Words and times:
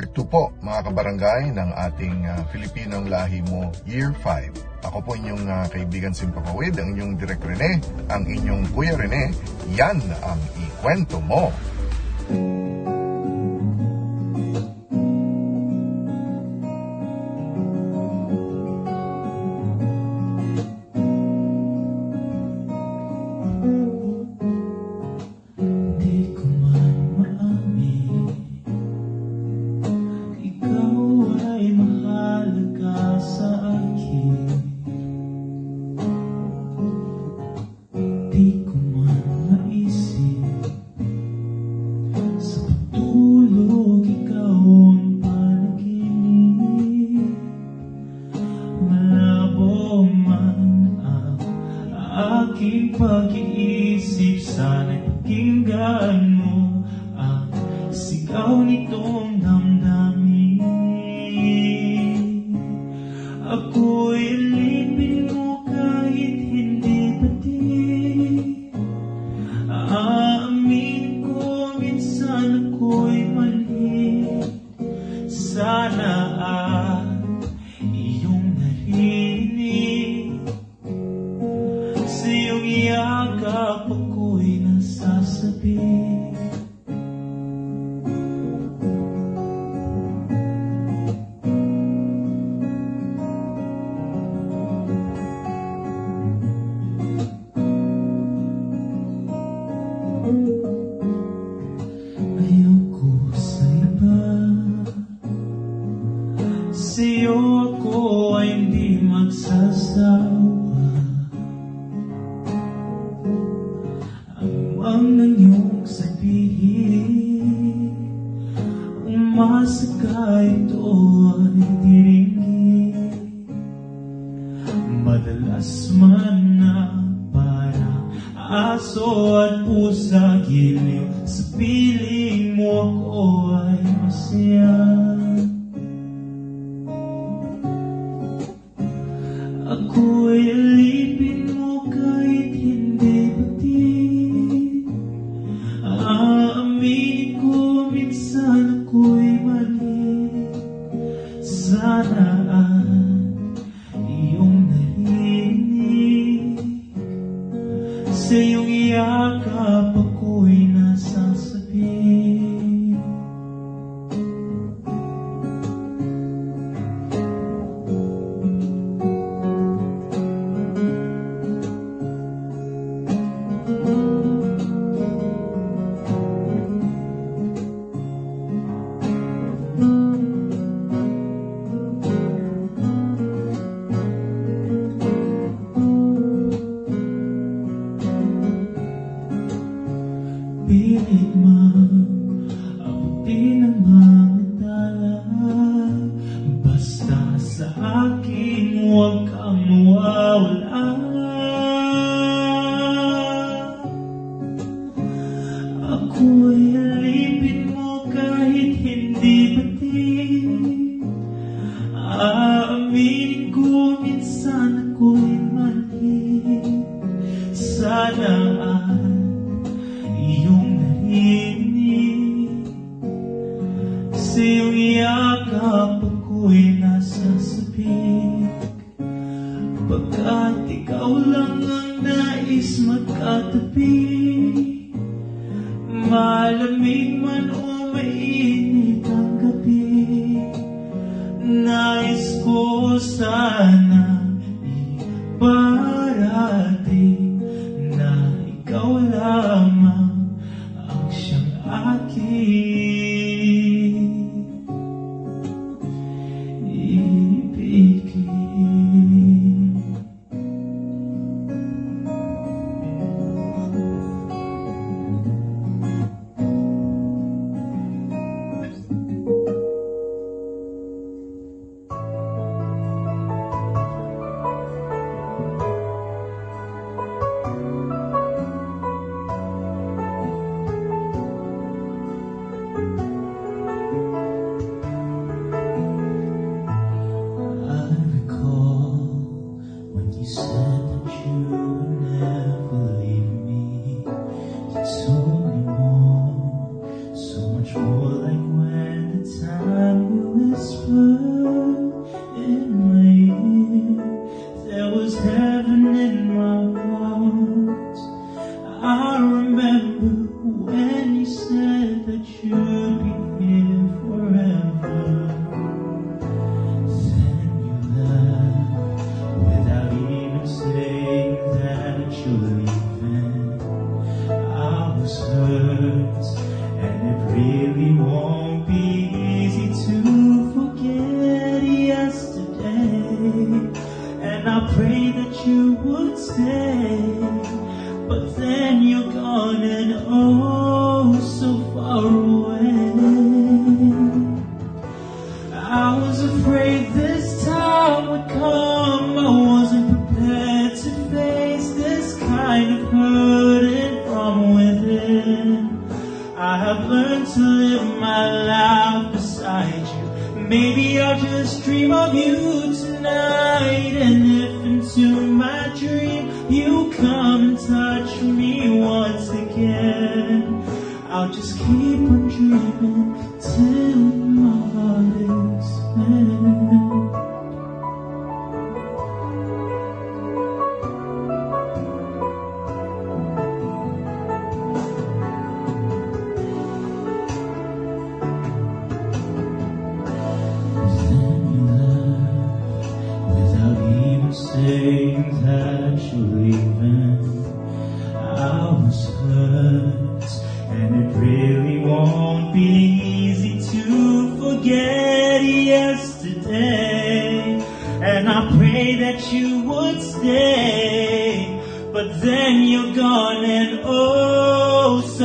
Part 0.00 0.16
2 0.16 0.32
po, 0.32 0.48
mga 0.64 0.80
kabarangay, 0.88 1.52
ng 1.52 1.70
ating 1.76 2.24
uh, 2.24 2.40
Filipinong 2.48 3.12
Lahi 3.12 3.44
Mo 3.52 3.68
Year 3.84 4.16
5. 4.16 4.88
Ako 4.88 5.04
po 5.04 5.12
inyong 5.12 5.44
uh, 5.44 5.68
kaibigan 5.68 6.16
Simpakawid, 6.16 6.72
ang 6.80 6.96
inyong 6.96 7.20
Direk 7.20 7.44
Rene, 7.44 7.84
ang 8.08 8.24
inyong 8.24 8.64
Kuya 8.72 8.96
Rene. 8.96 9.36
Yan 9.76 10.00
ang 10.24 10.40
ikwento 10.56 11.20
mo. 11.20 11.52
remember 12.32 12.69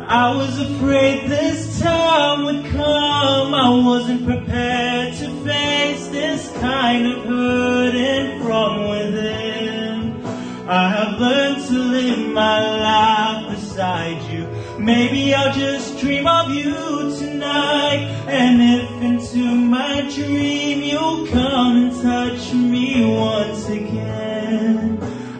I 0.08 0.36
was 0.36 0.60
afraid 0.60 1.30
this 1.30 1.80
time 1.80 2.44
would 2.46 2.66
come. 2.66 3.54
I 3.54 3.70
wasn't 3.70 4.26
prepared 4.26 5.14
to 5.20 5.28
face 5.46 6.08
this 6.08 6.52
kind 6.60 7.08
of 7.08 7.24
hurting 7.24 8.42
from 8.42 8.90
within. 8.90 10.22
I 10.68 10.90
have 10.90 11.20
learned 11.20 11.66
to 11.68 11.74
live 11.74 12.28
my 12.34 12.60
life 12.88 13.56
beside 13.56 14.22
you. 14.32 14.48
Maybe 14.78 15.34
I'll 15.34 15.54
just 15.54 15.98
dream 16.00 16.28
of 16.28 16.50
you 16.52 16.74
tonight. 17.18 18.02
And 18.28 18.62
if 18.62 18.90
into 19.02 19.56
my 19.56 20.02
dream 20.14 20.82
you'll 20.82 21.26
come 21.28 21.78
and 21.84 21.92
touch 22.02 22.54
me 22.54 23.06
once 23.06 23.70
again, 23.70 24.29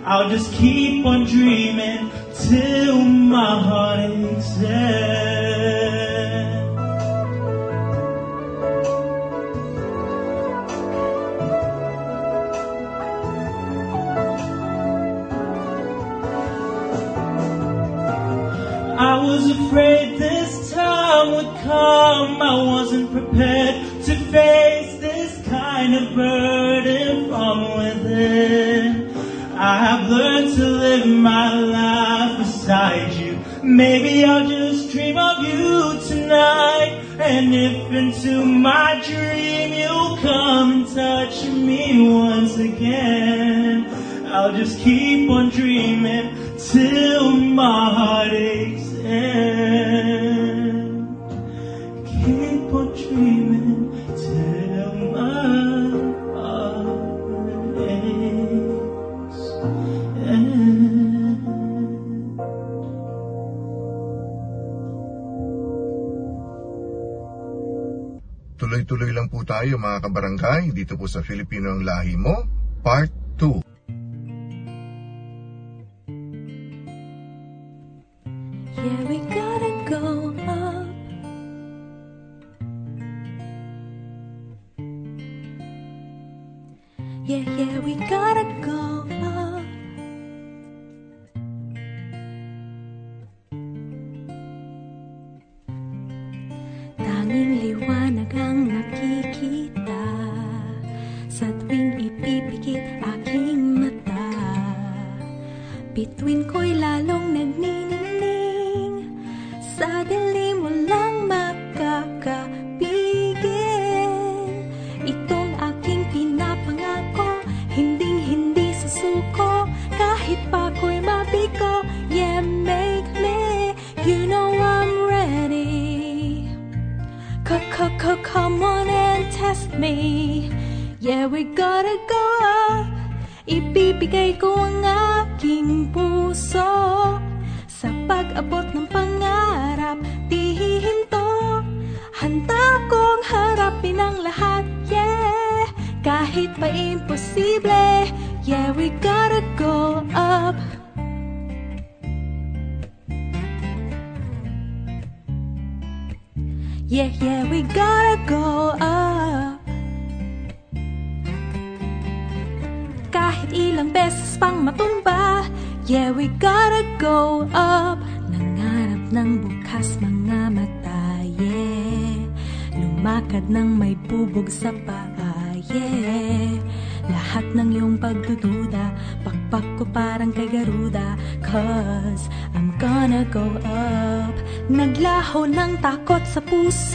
I'll 0.10 0.28
just 0.28 0.52
keep 0.54 1.06
on 1.06 1.26
dreaming 1.26 2.10
till 2.34 2.98
my 2.98 3.62
heart 3.62 4.00
aches. 4.00 4.58
I 18.98 19.24
was 19.24 19.52
afraid 19.52 20.18
this 20.18 20.72
time 20.72 21.36
would 21.36 21.56
come. 21.62 22.42
I 22.42 22.56
wasn't 22.66 23.12
prepared 23.12 24.04
to 24.06 24.16
face 24.32 24.69
I 29.70 29.78
have 29.86 30.10
learned 30.10 30.56
to 30.56 30.66
live 30.66 31.06
my 31.06 31.54
life 31.54 32.40
beside 32.40 33.14
you. 33.14 33.40
Maybe 33.62 34.26
I'll 34.26 34.48
just 34.48 34.92
dream 34.92 35.16
of 35.16 35.46
you 35.46 36.00
tonight. 36.08 37.06
And 37.20 37.54
if 37.54 37.92
into 37.92 38.44
my 38.46 39.00
dream 39.06 39.74
you'll 39.74 40.18
come 40.18 40.72
and 40.72 40.88
touch 40.88 41.46
me 41.46 42.10
once 42.10 42.58
again, 42.58 43.86
I'll 44.26 44.54
just 44.54 44.80
keep 44.80 45.30
on 45.30 45.52
dreaming 45.52 46.58
till 46.58 47.30
my 47.30 47.94
heart 47.94 48.34
aches 48.34 48.90
tayo 69.50 69.82
mga 69.82 70.06
kabarangay 70.06 70.70
dito 70.78 70.94
po 70.94 71.10
sa 71.10 71.26
Filipino 71.26 71.74
ang 71.74 71.82
Lahi 71.82 72.14
Mo, 72.14 72.46
Part 72.86 73.10
2. 73.42 73.66
Yeah, 78.78 79.02
we 79.10 79.18
gotta 79.26 79.74
go 79.90 80.30
up. 80.46 80.86
Yeah, 87.26 87.46
yeah, 87.58 87.82
we 87.82 87.98
gotta 88.06 88.46
go 88.62 88.89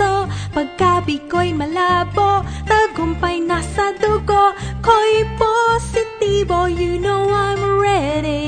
puso. 0.04 0.28
Pagkabi 0.52 1.24
ko'y 1.26 1.56
malabo 1.56 2.44
Tagumpay 2.68 3.40
nasa 3.40 3.96
dugo. 3.96 4.52
Ko'y 4.84 5.24
positibo 5.40 6.68
You 6.68 7.00
know 7.00 7.24
I'm 7.32 7.80
ready. 7.80 8.44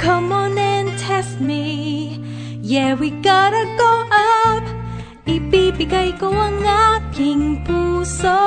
Come 0.00 0.32
on 0.32 0.58
and 0.58 0.92
test 0.98 1.40
me. 1.40 2.20
Yeah, 2.60 2.94
we 2.94 3.10
gotta 3.24 3.64
go 3.76 3.92
up. 4.12 4.64
Ibibigay 5.28 6.18
ko 6.20 6.32
ang 6.32 6.60
aking 6.64 7.64
puso. 7.64 8.40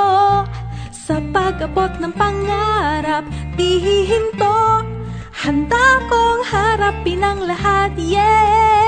Sa 1.04 1.20
pag-abot 1.36 2.00
ng 2.00 2.16
pangarap 2.16 3.28
Di 3.60 3.76
hihinto 3.76 4.80
Handa 5.36 6.00
kong 6.08 6.40
harapin 6.48 7.20
ang 7.20 7.44
lahat 7.44 7.92
Yeah, 8.00 8.83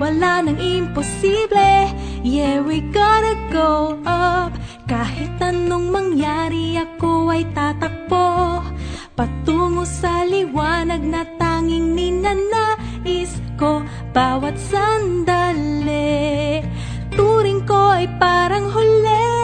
wala 0.00 0.40
nang 0.40 0.56
imposible. 0.56 1.92
Yeah, 2.24 2.64
we 2.64 2.80
gotta 2.88 3.36
go 3.52 4.00
up. 4.08 4.56
Kahit 4.88 5.36
anong 5.44 5.92
mangyari 5.92 6.80
ako 6.80 7.28
ay 7.28 7.44
tatakbo. 7.52 8.64
Patungo 9.12 9.84
sa 9.84 10.24
liwanag 10.24 11.04
na 11.04 11.28
tanging 11.36 11.92
ninanais 11.92 13.36
ko. 13.60 13.84
Bawat 14.16 14.56
sandali 14.56 16.64
Turing 17.12 17.68
ko 17.68 17.92
ay 17.92 18.08
parang 18.16 18.72
huli 18.72 19.39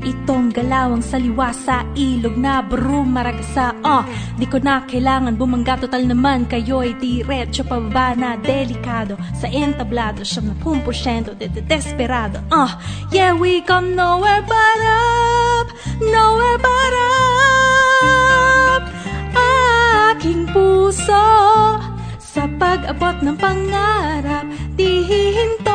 Itong 0.00 0.48
galawang 0.48 1.04
saliwa 1.04 1.52
sa 1.52 1.84
ilog 1.92 2.32
na 2.40 2.64
broom 2.64 3.12
maragasa 3.12 3.76
uh, 3.84 4.00
Di 4.40 4.48
ko 4.48 4.56
na 4.56 4.80
kailangan 4.88 5.36
bumangga. 5.36 5.76
Total 5.84 6.08
naman 6.08 6.48
Kayo'y 6.48 6.96
diretso 6.96 7.60
pababa 7.68 8.16
na 8.16 8.40
delikado. 8.40 9.20
Sa 9.36 9.44
entablado 9.52 10.24
siyam 10.24 10.48
na 10.48 10.56
pung 10.56 10.80
porsyento 10.80 11.36
de, 11.36 11.52
de 11.52 11.60
desperado. 11.60 12.40
Uh, 12.48 12.72
Yeah 13.12 13.36
we 13.36 13.60
come 13.60 13.92
nowhere 13.92 14.40
but 14.48 14.80
up 14.88 15.68
Nowhere 16.00 16.58
but 16.58 16.94
up. 18.00 18.82
Aking 20.16 20.48
puso 20.48 21.26
Sa 22.16 22.48
pag-abot 22.56 23.20
ng 23.20 23.36
pangarap 23.36 24.48
Di 24.80 25.04
hihinto 25.04 25.69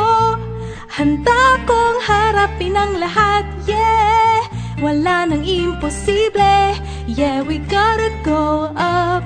Handa 0.95 1.59
kong 1.67 1.99
harapin 2.07 2.71
ang 2.71 2.95
lahat, 3.03 3.43
yeah. 3.67 4.47
Wala 4.79 5.27
nang 5.27 5.43
imposible, 5.43 6.71
yeah 7.03 7.43
We 7.43 7.59
gotta 7.67 8.15
go 8.23 8.71
up. 8.79 9.19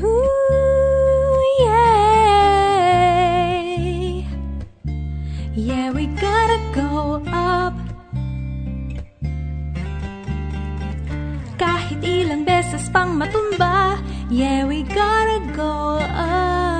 Ooh, 0.00 1.44
yeah. 1.68 2.64
Yeah, 5.52 5.92
we 5.92 6.08
gotta 6.16 6.56
go 6.72 7.20
up. 7.28 7.76
Kahit 11.60 12.00
ilang 12.00 12.48
beses 12.48 12.88
pang 12.88 13.20
matumba 13.20 14.00
Yeah, 14.32 14.64
we 14.64 14.80
gotta 14.88 15.44
go 15.52 16.00
up 16.08 16.73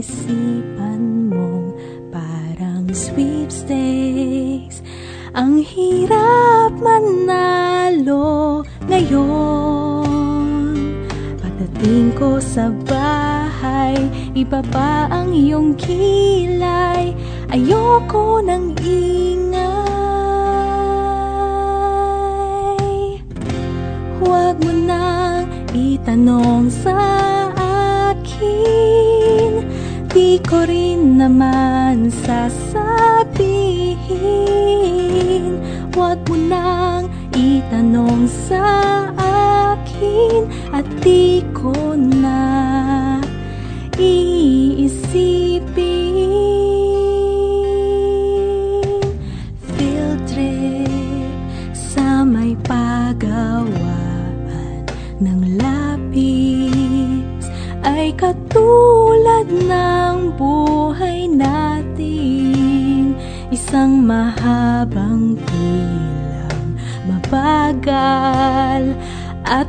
isipan 0.00 1.32
mong 1.32 1.72
parang 2.12 2.92
sweepstakes. 2.92 4.84
Ang 5.32 5.64
hirap 5.64 6.76
manalo 6.80 8.60
ngayon. 8.88 10.04
Pagdating 11.40 12.12
ko 12.16 12.40
sa 12.40 12.68
bahay 12.84 13.96
Iba 14.36 14.60
ang 15.08 15.32
iyong 15.32 15.72
kilay. 15.80 17.16
Ayoko 17.48 18.44
ng 18.44 18.76
ingay. 18.84 19.56
Huwag 24.20 24.60
mo 24.60 24.72
nang 24.76 25.48
itanong 25.72 26.68
sa 26.68 27.00
akin 27.56 28.75
Di 30.16 30.40
ko 30.40 30.64
rin 30.64 31.20
naman 31.20 32.08
sasabihin. 32.08 32.80
Huwag 35.92 36.24
mo 36.24 36.40
nang 36.40 37.12
itanong 37.36 38.24
sa 38.24 38.95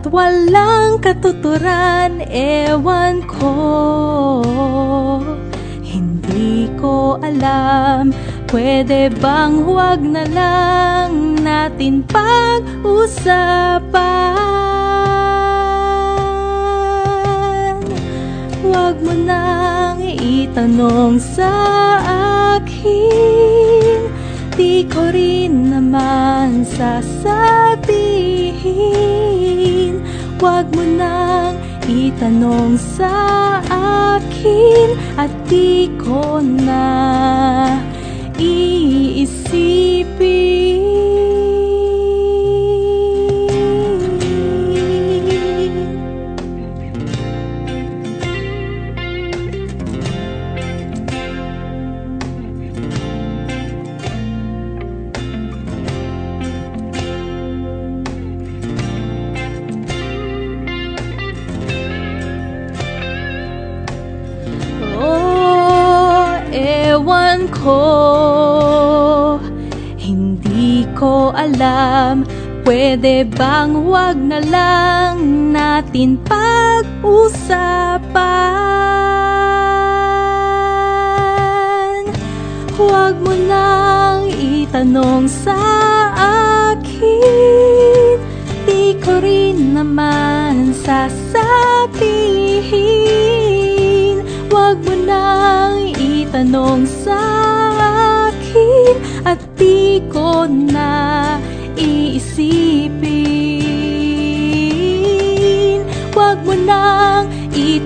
walang 0.07 1.03
katuturan, 1.03 2.23
ewan 2.31 3.21
ko. 3.27 3.53
Hindi 5.83 6.71
ko 6.79 7.19
alam 7.19 8.15
Pwede 8.47 9.11
bang 9.19 9.59
huwag 9.67 9.99
na 9.99 10.23
lang 10.23 11.35
natin 11.43 11.99
pag-usapan? 12.07 13.03
Huwag 18.63 18.95
mo 19.03 19.11
nang 19.11 19.99
itanong 19.99 21.19
sa 21.19 21.51
akin. 22.55 24.07
Di 24.55 24.87
ko 24.87 25.11
rin 25.11 25.67
naman 25.75 26.63
sasabihin 26.63 27.67
Huwag 30.37 30.69
mo 30.69 30.85
nang 30.85 31.57
itanong 31.89 32.77
sa 32.77 33.57
akin 33.73 34.93
At 35.17 35.33
di 35.49 35.89
ko 35.97 36.37
na 36.45 36.85
iisipin 38.37 39.96
alam. 71.47 72.27
Pwede 72.67 73.23
bang 73.23 73.87
wag 73.87 74.19
na 74.19 74.43
lang 74.43 75.55
natin 75.55 76.19
pag-usapan? 76.27 76.91
Huwag 82.75 83.15
mo 83.23 83.31
nang 83.47 84.27
itanong 84.27 85.31
sa 85.31 85.55
akin. 86.75 88.19
Di 88.67 88.99
ko 88.99 89.23
rin 89.23 89.71
naman 89.79 90.75
sasabihin. 90.75 91.07
Huwag 94.51 94.83
mo 94.83 94.95
nang 95.07 95.95
itanong 95.95 96.83
sa 96.83 97.15
akin 97.15 97.47
At 99.27 99.43
di 99.59 99.99
ko 100.07 100.47
na 100.47 101.26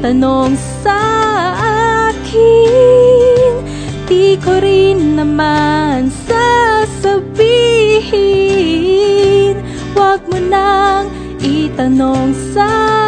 itanong 0.01 0.57
sa 0.57 0.97
akin 2.09 3.53
Di 4.09 4.33
ko 4.41 4.57
rin 4.57 5.13
naman 5.13 6.09
sasabihin. 6.25 7.21
Huwag 9.93 10.25
mo 10.25 10.41
nang 10.41 11.05
itanong 11.37 12.33
sa 12.33 12.65
akin 12.65 13.00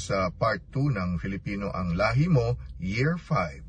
sa 0.00 0.32
part 0.32 0.64
2 0.72 0.96
ng 0.96 1.10
Filipino 1.20 1.68
ang 1.76 1.92
Lahi 1.92 2.24
Mo, 2.24 2.56
Year 2.80 3.20
5. 3.20 3.68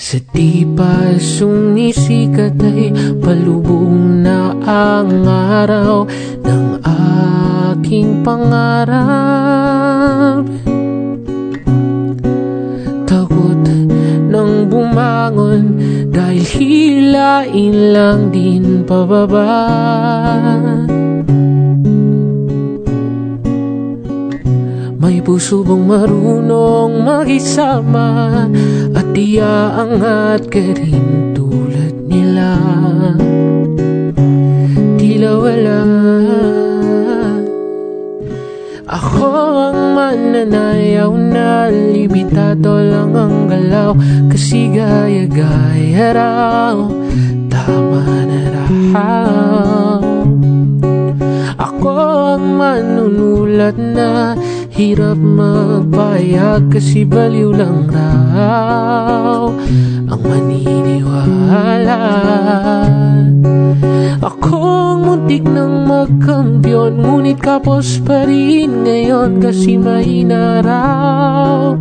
Sa 0.00 0.18
di 0.32 0.64
pa 0.72 1.14
sumisikat 1.20 2.56
ay 2.56 2.88
palubong 3.20 4.24
na 4.24 4.56
ang 4.64 5.28
araw 5.28 6.08
ng 6.40 6.64
aking 7.68 8.24
pangarap 8.24 8.89
pababa. 18.90 19.46
May 24.98 25.22
puso 25.22 25.62
bang 25.62 25.86
marunong 25.86 27.06
makisama 27.06 28.50
At 28.90 29.14
iaangat 29.14 30.50
ka 30.50 30.64
rin 30.74 31.30
tulad 31.38 31.94
nila? 32.10 32.58
Tila 34.98 35.32
wala. 35.38 35.82
Ako 38.90 39.26
ang 39.70 39.80
mananayaw 39.94 41.14
na 41.14 41.70
limitado 41.70 42.82
lang 42.82 43.14
ang 43.14 43.46
galaw 43.46 43.94
Kasi 44.26 44.74
gaya-gaya 44.74 46.10
raw 46.10 46.90
Tama 47.60 48.24
na 48.24 48.40
ako 51.60 51.92
ang 52.36 52.56
manunulat 52.56 53.76
na 53.76 54.32
hirap 54.72 55.20
magpayag 55.20 56.72
kasi 56.72 57.04
baliw 57.04 57.52
lang 57.52 57.84
raw 57.92 59.52
ang 60.08 60.22
maniniwala. 60.24 62.00
Ako 64.24 64.56
ang 64.64 65.00
muntik 65.04 65.44
ng 65.44 65.84
magkampiyon 65.84 67.04
ngunit 67.04 67.44
kapos 67.44 68.00
pa 68.00 68.24
rin 68.24 68.88
ngayon 68.88 69.36
kasi 69.36 69.76
mahina 69.76 70.64
raw. 70.64 71.76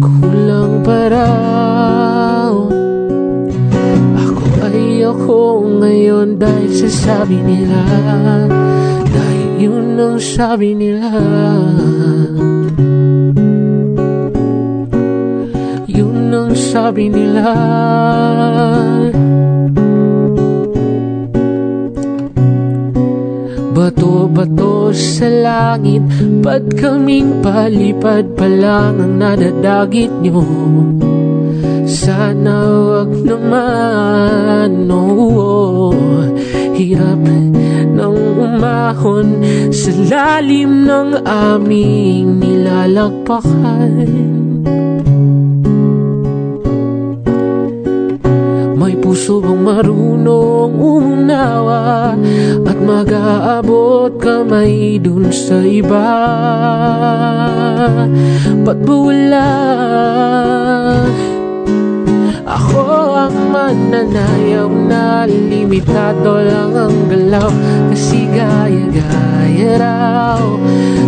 Kulang 0.00 0.80
pa 0.80 0.98
raw. 1.12 2.69
Ako 5.00 5.08
ay 5.08 5.16
ako 5.16 5.40
ngayon 5.80 6.28
dahil 6.36 6.72
sa 6.76 6.88
sabi 6.92 7.40
nila. 7.40 7.80
Dahil 9.08 9.48
yun 9.56 9.96
ang 9.96 10.20
sabi 10.20 10.76
nila. 10.76 11.08
Yun 15.88 16.28
ang 16.28 16.52
sabi 16.52 17.08
nila. 17.08 17.48
Bato-bato 23.72 24.92
sa 24.92 25.32
langit 25.32 26.04
Ba't 26.44 26.76
kaming 26.76 27.40
palipad 27.40 28.36
pa 28.36 28.44
lang 28.44 29.00
ang 29.00 29.16
nadadagit 29.16 30.12
nyo 30.20 30.44
Sana 32.10 32.66
wag 32.66 33.22
naman, 33.22 34.90
no 34.90 35.94
Hirap 36.74 37.22
nang 37.94 38.18
umahon 38.34 39.38
sa 39.70 39.94
lalim 40.10 40.90
ng 40.90 41.22
aming 41.22 42.42
nilalagpakan 42.42 44.10
May 48.74 48.98
puso 48.98 49.38
bang 49.38 49.62
marunong 49.62 50.74
umunawa 50.82 52.18
At 52.66 52.78
mag-aabot 52.82 54.18
kamay 54.18 54.98
dun 54.98 55.30
sa 55.30 55.62
iba. 55.62 56.10
Ba't 58.66 58.78
ba? 58.82 59.70
Limitado 65.80 66.44
lang 66.44 66.76
ang 66.76 67.08
galaw 67.08 67.48
Kasi 67.88 68.28
gaya-gaya 68.28 69.80
raw. 69.80 70.44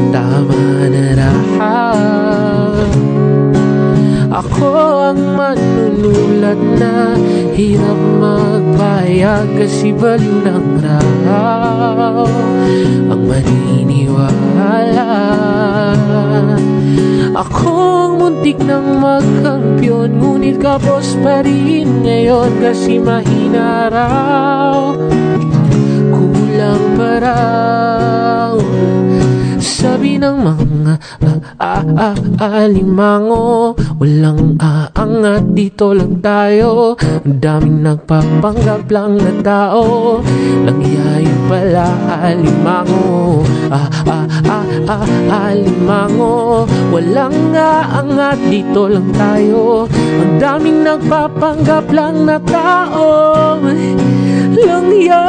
Tama 0.08 0.88
na 0.88 1.06
raw 1.12 2.88
Ako 4.32 4.68
ang 5.12 5.37
manunulat 5.37 6.61
na 6.80 7.20
Hirap 7.52 8.00
magpayag 8.16 9.61
kasi 9.61 9.92
baliw 9.92 10.40
ng 10.40 10.80
raw. 10.80 12.24
Ang 13.12 13.22
maniniwala. 13.28 15.12
Akong 17.37 18.12
muntik 18.42 18.59
nang 18.66 18.98
magkampiyon 18.98 20.18
Ngunit 20.18 20.59
kapos 20.59 21.14
pa 21.22 21.46
rin 21.46 22.02
ngayon 22.02 22.59
kasi 22.59 22.98
mahina 22.98 23.87
raw 23.87 24.98
Kulang 26.11 26.85
pa 26.98 27.12
raw 27.22 28.59
Sabi 29.62 30.18
ng 30.18 30.42
mga 30.42 30.98
ah, 31.62 31.87
ah, 31.87 32.18
ah, 32.42 32.66
alimango 32.66 33.79
Walang 34.03 34.59
aangat, 34.59 35.55
dito 35.55 35.94
lang 35.94 36.18
tayo. 36.18 36.98
Ang 36.98 37.38
daming 37.38 37.87
nagpapanggap 37.87 38.90
lang 38.90 39.22
na 39.22 39.31
tao. 39.38 40.18
Langyayin 40.66 41.46
pala 41.46 41.94
alimango 42.11 43.46
Ah, 43.70 43.87
ah, 44.11 44.27
ah, 44.90 45.07
alimango 45.46 46.66
Walang 46.90 47.55
aangat, 47.55 48.42
dito 48.51 48.90
lang 48.90 49.14
tayo. 49.14 49.87
Ang 49.94 50.42
daming 50.42 50.83
nagpapanggap 50.83 51.87
lang 51.94 52.27
na 52.27 52.42
tao. 52.42 53.07
Langyayin 54.59 55.22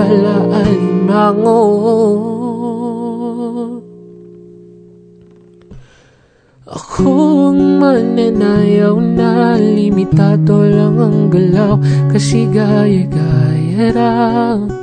pala 0.00 0.36
alimango 0.64 1.60
Akong 6.70 7.82
mananayaw 7.82 8.96
na 8.96 9.60
limitado 9.60 10.64
lang 10.64 10.96
ang 10.96 11.20
galaw 11.28 11.76
Kasi 12.08 12.48
gaya-gaya 12.48 13.92
raw 13.92 14.79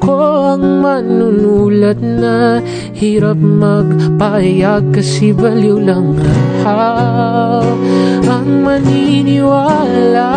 Ako 0.00 0.56
ang 0.56 0.80
manunulat 0.80 2.00
na 2.00 2.64
Hirap 2.96 3.36
magpahayag 3.36 4.96
kasi 4.96 5.36
baliw 5.36 5.76
lang 5.76 6.16
raw 6.64 7.60
Ang 8.24 8.64
maniniwala. 8.64 10.32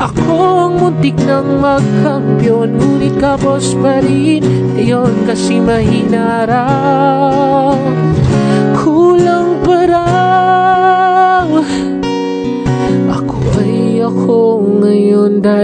Akong 0.00 0.80
muntik 0.80 1.20
nang 1.28 1.60
magkampiyon 1.60 2.80
Ngunit 2.80 3.20
kapos 3.20 3.76
pa 3.76 4.00
rin 4.00 4.72
Ngayon 4.72 5.28
kasi 5.28 5.60
mahina 5.60 6.48
raw 6.48 7.76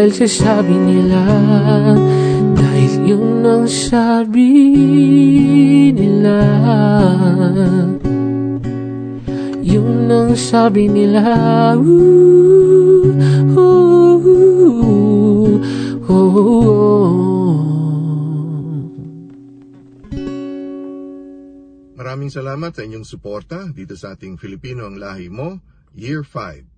Dahil 0.09 0.25
sa 0.25 0.49
sabi 0.49 0.73
nila 0.73 1.21
Dahil 2.57 2.93
yun 3.05 3.45
ang 3.45 3.69
sabi 3.69 4.49
nila 5.93 6.41
Yun 9.61 10.09
ang 10.09 10.33
sabi 10.33 10.89
nila 10.89 11.29
Ooh, 11.77 13.13
ooh, 13.53 14.25
ooh, 14.25 15.61
ooh. 16.09 17.13
Maraming 22.01 22.33
salamat 22.33 22.73
sa 22.73 22.81
inyong 22.81 23.05
suporta 23.05 23.69
dito 23.77 23.93
sa 23.93 24.17
ating 24.17 24.41
Filipino 24.41 24.89
ang 24.89 24.97
lahi 24.97 25.29
mo, 25.29 25.61
Year 25.93 26.25
5. 26.25 26.78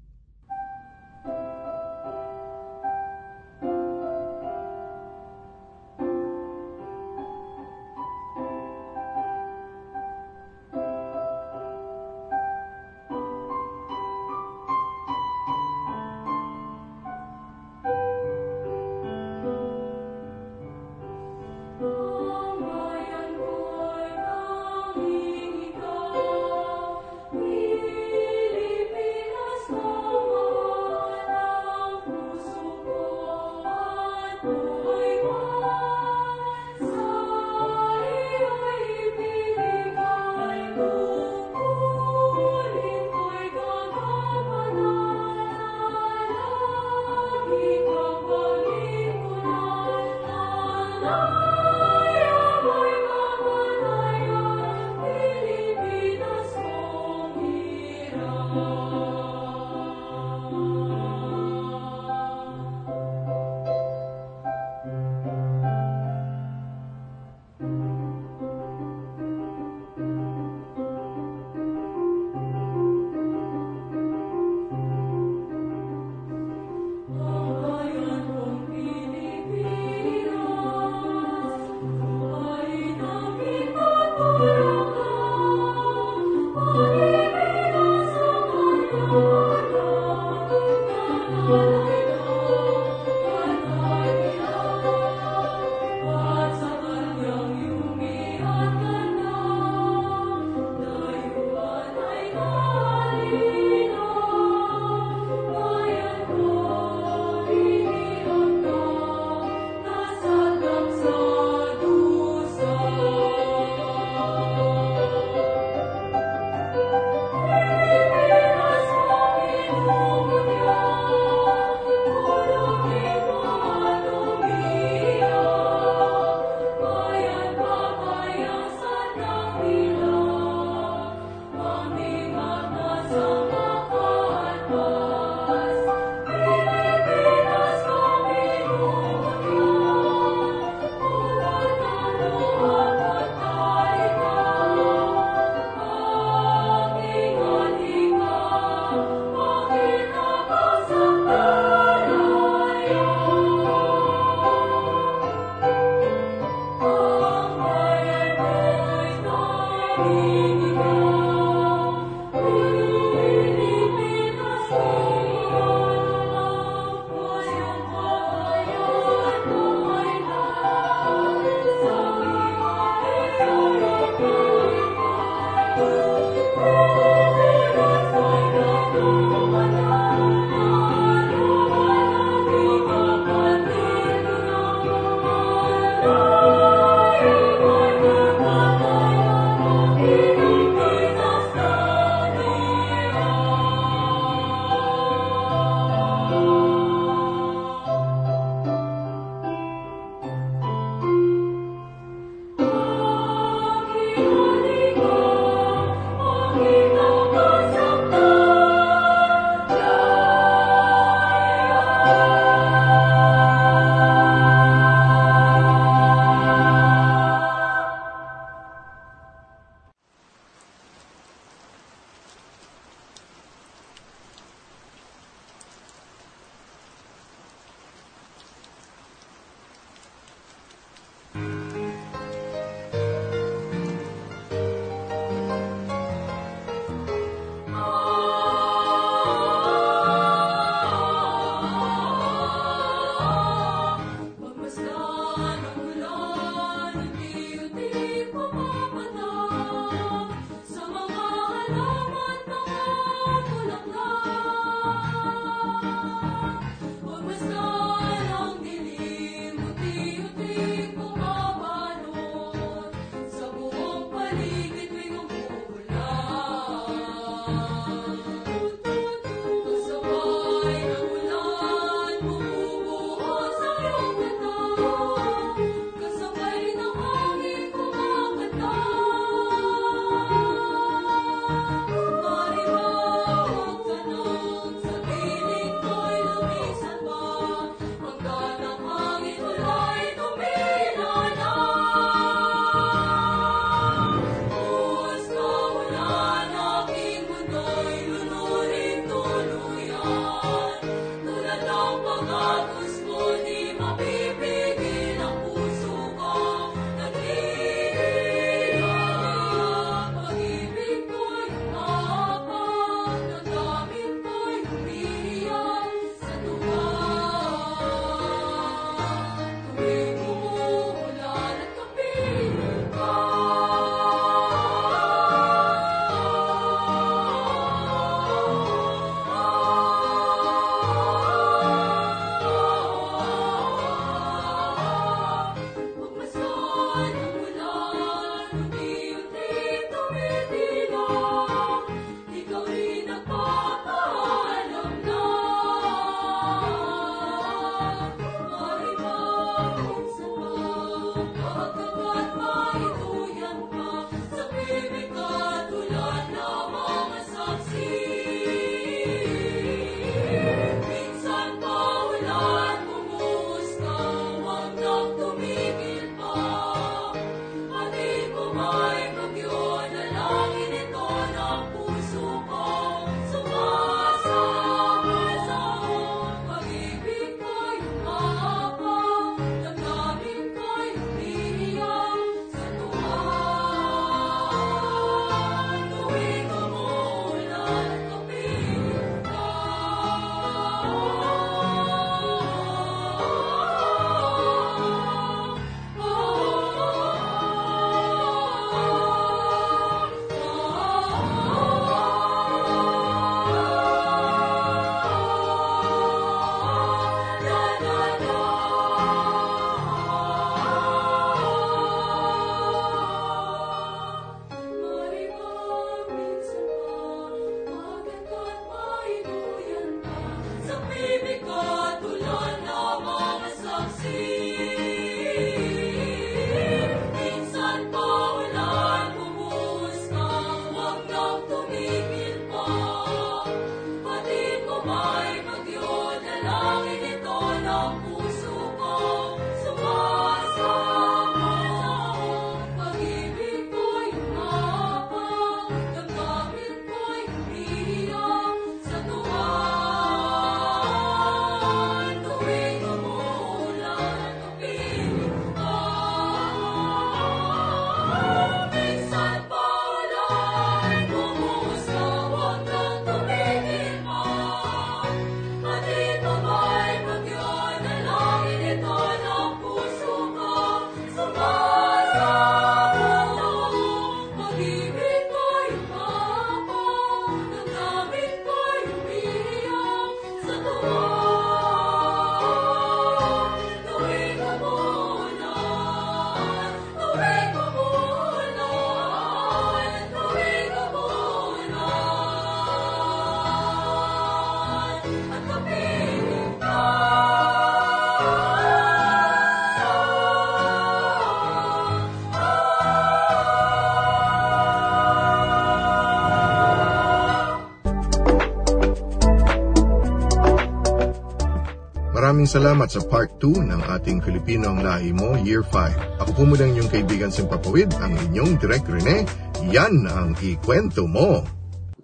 Maraming 512.21 512.45
salamat 512.45 512.85
sa 512.93 513.01
part 513.01 513.33
2 513.41 513.65
ng 513.73 513.81
ating 513.97 514.21
Filipino 514.21 514.77
ang 514.77 514.85
lahi 514.85 515.09
mo, 515.09 515.41
Year 515.41 515.65
5. 515.65 516.21
Ako 516.21 516.31
po 516.37 516.45
muna 516.45 516.69
ang 516.69 516.77
inyong 516.77 516.93
kaibigan 516.93 517.33
Simpapawid, 517.33 517.97
ang 517.97 518.13
inyong 518.13 518.61
Direk 518.61 518.85
Rene. 518.85 519.25
Yan 519.73 520.05
ang 520.05 520.37
ikwento 520.45 521.09
mo. 521.09 521.41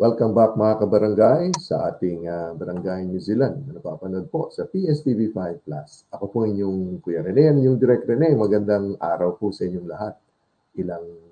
Welcome 0.00 0.33
back 0.33 0.57
mga 0.57 0.81
kabarangay 0.81 1.52
sa 1.61 1.92
ating 1.92 2.24
uh, 2.33 2.57
Barangay 2.57 3.05
New 3.05 3.20
Zealand 3.20 3.68
na 3.68 3.76
napapanood 3.76 4.33
po 4.33 4.48
sa 4.48 4.64
PSTV 4.64 5.37
5 5.37 5.68
Plus. 5.68 6.09
Ako 6.09 6.33
po 6.33 6.48
inyong 6.48 7.05
Kuya 7.05 7.20
Rene, 7.20 7.52
yung 7.61 7.76
Direk 7.76 8.09
Rene. 8.09 8.33
Magandang 8.40 8.96
araw 8.96 9.37
po 9.37 9.52
sa 9.52 9.68
inyong 9.68 9.85
lahat. 9.85 10.16
Ilang 10.81 11.26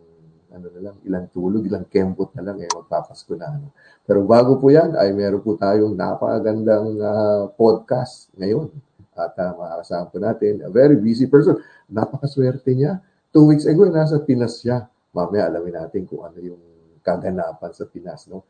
ano 0.55 0.71
na 0.71 0.81
lang, 0.90 0.97
ilang 1.03 1.27
tulog, 1.35 1.67
ilang 1.67 1.85
kembot 1.90 2.31
na 2.38 2.47
lang 2.47 2.62
eh, 2.62 2.71
magpapasko 2.71 3.35
na. 3.35 3.51
Ano. 3.51 3.75
Pero 4.07 4.23
bago 4.23 4.62
po 4.62 4.71
yan, 4.71 4.95
ay 4.95 5.11
meron 5.11 5.43
po 5.43 5.59
tayong 5.59 5.99
napakagandang 5.99 6.95
uh, 7.03 7.51
podcast 7.59 8.31
ngayon. 8.38 8.71
At 9.19 9.35
uh, 9.35 9.53
makakasama 9.59 10.05
po 10.14 10.17
natin, 10.23 10.62
a 10.62 10.71
very 10.71 10.95
busy 10.95 11.27
person. 11.27 11.59
Napakaswerte 11.90 12.71
niya. 12.71 13.03
Two 13.35 13.51
weeks 13.51 13.67
ago, 13.67 13.90
nasa 13.90 14.23
Pinas 14.23 14.62
siya. 14.62 14.87
Mamaya 15.11 15.51
alamin 15.51 15.75
natin 15.75 16.07
kung 16.07 16.23
ano 16.23 16.38
yung 16.38 16.62
kaganapan 17.03 17.71
sa 17.75 17.85
Pinas. 17.90 18.31
No? 18.31 18.47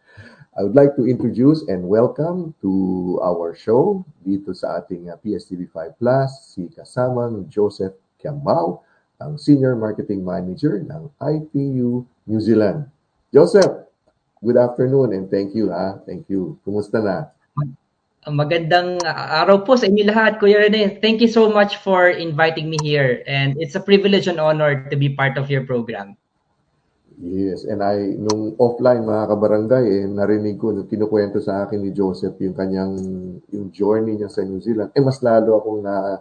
I 0.55 0.62
would 0.62 0.77
like 0.77 0.95
to 1.01 1.09
introduce 1.09 1.67
and 1.67 1.88
welcome 1.88 2.55
to 2.62 2.73
our 3.25 3.57
show 3.57 4.05
dito 4.23 4.53
sa 4.53 4.79
ating 4.81 5.09
uh, 5.09 5.17
PSTV5 5.25 5.97
Plus, 5.97 6.31
si 6.53 6.69
kasamang 6.71 7.49
Joseph 7.51 7.97
Kiambao, 8.21 8.85
ang 9.22 9.38
Senior 9.38 9.79
Marketing 9.79 10.27
Manager 10.27 10.83
ng 10.83 11.11
IPU 11.22 12.03
New 12.27 12.40
Zealand. 12.42 12.87
Joseph, 13.31 13.87
good 14.42 14.59
afternoon 14.59 15.14
and 15.14 15.31
thank 15.31 15.55
you 15.55 15.70
ha. 15.70 15.98
Thank 16.03 16.27
you. 16.27 16.59
Kumusta 16.66 16.98
na? 16.98 17.31
Magandang 18.24 19.05
araw 19.05 19.68
po 19.68 19.77
sa 19.77 19.85
inyo 19.85 20.09
lahat, 20.09 20.40
Kuya 20.40 20.64
Rene. 20.64 20.96
Thank 21.05 21.20
you 21.20 21.29
so 21.29 21.53
much 21.53 21.77
for 21.85 22.09
inviting 22.09 22.72
me 22.72 22.81
here 22.81 23.20
and 23.29 23.53
it's 23.61 23.77
a 23.77 23.85
privilege 23.85 24.27
and 24.27 24.40
honor 24.40 24.88
to 24.88 24.96
be 24.96 25.12
part 25.12 25.37
of 25.37 25.53
your 25.53 25.68
program. 25.68 26.16
Yes, 27.14 27.62
and 27.62 27.79
I, 27.79 28.18
nung 28.18 28.59
offline 28.59 29.07
mga 29.07 29.31
kabarangay, 29.31 29.85
eh, 29.87 30.05
narinig 30.11 30.59
ko, 30.59 30.74
nung 30.74 30.90
kinukwento 30.90 31.38
sa 31.38 31.62
akin 31.62 31.79
ni 31.79 31.94
Joseph 31.94 32.35
yung 32.42 32.59
kanyang, 32.59 32.98
yung 33.55 33.70
journey 33.70 34.18
niya 34.18 34.27
sa 34.27 34.42
New 34.42 34.59
Zealand, 34.59 34.90
eh 34.90 34.98
mas 34.98 35.22
lalo 35.22 35.62
akong 35.62 35.87
na, 35.87 36.18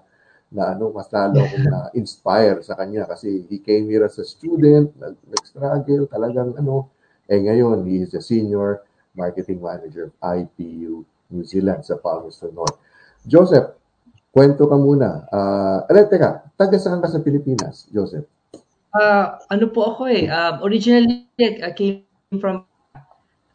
na 0.53 0.77
ano, 0.77 0.93
mas 0.93 1.09
lalo 1.09 1.41
akong 1.41 1.65
na-inspire 1.65 2.61
sa 2.61 2.77
kanya 2.77 3.09
kasi 3.09 3.43
he 3.49 3.57
came 3.57 3.89
here 3.89 4.05
as 4.05 4.21
a 4.21 4.25
student, 4.25 4.93
nag, 5.01 5.17
nag-struggle, 5.25 6.05
talagang 6.07 6.53
ano, 6.55 6.87
eh 7.25 7.41
ngayon, 7.41 7.89
he 7.89 8.05
is 8.05 8.13
a 8.13 8.21
senior 8.21 8.85
marketing 9.17 9.57
manager 9.57 10.13
of 10.13 10.15
IPU 10.21 11.01
New 11.33 11.45
Zealand 11.45 11.81
sa 11.81 11.97
Palmerston 11.97 12.53
North. 12.53 12.77
Joseph, 13.25 13.73
kwento 14.29 14.69
ka 14.69 14.77
muna. 14.77 15.25
Uh, 15.33 15.89
eh, 15.89 16.05
teka, 16.05 16.45
taga 16.53 16.77
saan 16.77 17.01
ka 17.01 17.09
sa 17.09 17.21
Pilipinas, 17.21 17.89
Joseph? 17.89 18.29
Uh, 18.93 19.41
ano 19.49 19.73
po 19.73 19.89
ako 19.89 20.05
eh, 20.05 20.29
uh, 20.29 20.61
originally 20.61 21.25
I 21.41 21.73
came 21.73 22.05
from 22.37 22.61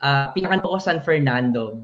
uh, 0.03 0.35
pinakan 0.35 0.59
po 0.59 0.75
ako 0.75 0.79
San 0.83 0.99
Fernando. 1.03 1.79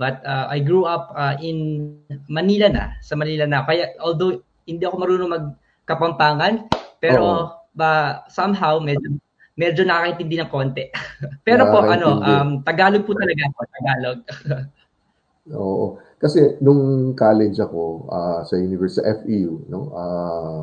But 0.00 0.24
uh, 0.24 0.48
I 0.48 0.64
grew 0.64 0.88
up 0.88 1.12
uh, 1.12 1.36
in 1.44 1.96
Manila 2.24 2.72
na, 2.72 2.96
sa 3.04 3.20
Manila 3.20 3.44
na. 3.44 3.68
Kaya 3.68 3.92
although 4.00 4.40
hindi 4.70 4.82
ako 4.86 4.96
marunong 4.96 5.30
magkapampangan, 5.34 6.54
pero 7.02 7.22
oh. 7.26 7.44
ba 7.74 8.22
somehow 8.30 8.78
medyo 8.78 9.18
medyo 9.58 9.84
nakakaintindi 9.84 10.40
ng 10.40 10.50
konti. 10.50 10.84
pero 11.46 11.68
po 11.68 11.84
ano, 11.84 12.22
um, 12.22 12.48
Tagalog 12.64 13.04
po 13.04 13.12
talaga 13.12 13.42
ako, 13.50 13.60
Tagalog. 13.76 14.18
Oo. 15.60 15.86
Kasi 16.20 16.60
nung 16.60 17.12
college 17.16 17.56
ako 17.60 18.08
uh, 18.08 18.40
sa 18.44 18.54
University 18.56 19.04
FEU, 19.04 19.64
no? 19.68 19.80
Uh, 19.92 20.60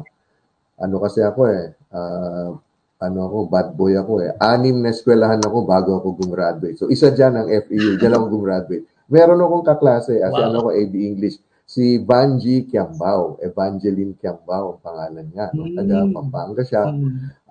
ano 0.78 0.96
kasi 1.02 1.26
ako 1.26 1.50
eh, 1.50 1.74
uh, 1.94 2.54
ano 3.02 3.20
ako, 3.26 3.38
bad 3.50 3.70
boy 3.74 3.94
ako 3.98 4.22
eh. 4.22 4.34
Anim 4.38 4.82
na 4.82 4.94
eskwelahan 4.94 5.42
ako 5.42 5.66
bago 5.66 5.98
ako 5.98 6.18
gumraduate. 6.18 6.78
So 6.78 6.90
isa 6.90 7.10
diyan 7.10 7.34
ang 7.38 7.48
FEU, 7.50 7.98
diyan 7.98 8.14
ako 8.14 8.26
gumraduate. 8.38 8.86
Meron 9.10 9.42
akong 9.42 9.66
kaklase, 9.66 10.22
as 10.22 10.34
wow. 10.36 10.52
ano 10.52 10.68
ko, 10.68 10.70
AB 10.76 10.94
English 10.94 11.42
si 11.68 12.00
Banji 12.00 12.64
Kiambao, 12.64 13.44
Evangeline 13.44 14.16
Kiambao 14.16 14.80
ang 14.80 14.82
pangalan 14.88 15.28
niya. 15.28 15.52
No? 15.52 15.68
Taga 15.76 16.08
mm. 16.08 16.14
Pampanga 16.16 16.64
siya. 16.64 16.84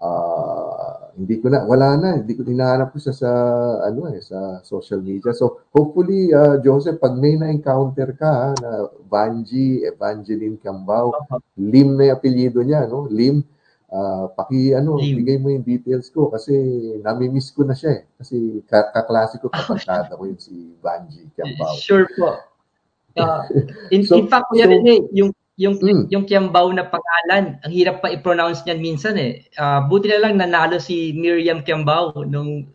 Uh, 0.00 1.12
hindi 1.20 1.36
ko 1.36 1.52
na, 1.52 1.68
wala 1.68 2.00
na, 2.00 2.08
hindi 2.16 2.32
ko 2.32 2.40
hinahanap 2.40 2.96
ko 2.96 2.98
siya 2.98 3.12
sa, 3.12 3.30
ano 3.84 4.08
eh, 4.08 4.24
sa 4.24 4.64
social 4.64 5.04
media. 5.04 5.36
So, 5.36 5.68
hopefully, 5.68 6.32
uh, 6.32 6.56
Joseph, 6.64 6.96
pag 6.96 7.12
may 7.20 7.36
na-encounter 7.36 8.16
ka, 8.16 8.56
na 8.56 8.88
Banji, 9.04 9.84
Evangeline 9.84 10.56
Kiambao, 10.64 11.12
Lim 11.60 12.00
na 12.00 12.08
yung 12.08 12.16
apelyido 12.16 12.64
niya, 12.64 12.88
no? 12.88 13.04
Lim, 13.12 13.44
uh, 13.92 14.32
paki 14.32 14.72
ano, 14.72 14.96
Lim. 14.96 15.20
bigay 15.20 15.36
mo 15.36 15.52
yung 15.52 15.64
details 15.64 16.08
ko 16.08 16.32
kasi 16.32 16.56
nami-miss 17.04 17.52
ko 17.52 17.68
na 17.68 17.76
siya 17.76 18.00
eh. 18.00 18.02
Kasi 18.16 18.64
kaklase 18.68 19.36
ko, 19.44 19.52
kapatid 19.52 20.08
ko 20.08 20.24
yung 20.24 20.40
si 20.40 20.72
Banji 20.80 21.28
Kiambao. 21.36 21.76
Sure 21.76 22.08
po. 22.16 22.55
Uh, 23.24 23.48
in, 23.88 24.04
so, 24.04 24.20
in 24.20 24.28
fact, 24.28 24.44
kuya 24.52 24.68
so, 24.68 24.76
Rene, 24.76 25.08
yung 25.16 25.32
yung 25.56 25.80
mm. 25.80 26.12
yung 26.12 26.28
Kiambao 26.28 26.68
na 26.68 26.84
pangalan, 26.84 27.56
ang 27.64 27.72
hirap 27.72 28.04
pa 28.04 28.12
i-pronounce 28.12 28.60
niyan 28.68 28.80
minsan 28.84 29.16
eh. 29.16 29.40
Uh, 29.56 29.80
buti 29.88 30.12
na 30.12 30.20
lang 30.20 30.36
nanalo 30.36 30.76
si 30.76 31.16
Miriam 31.16 31.64
Kiambao 31.64 32.12
nung 32.28 32.68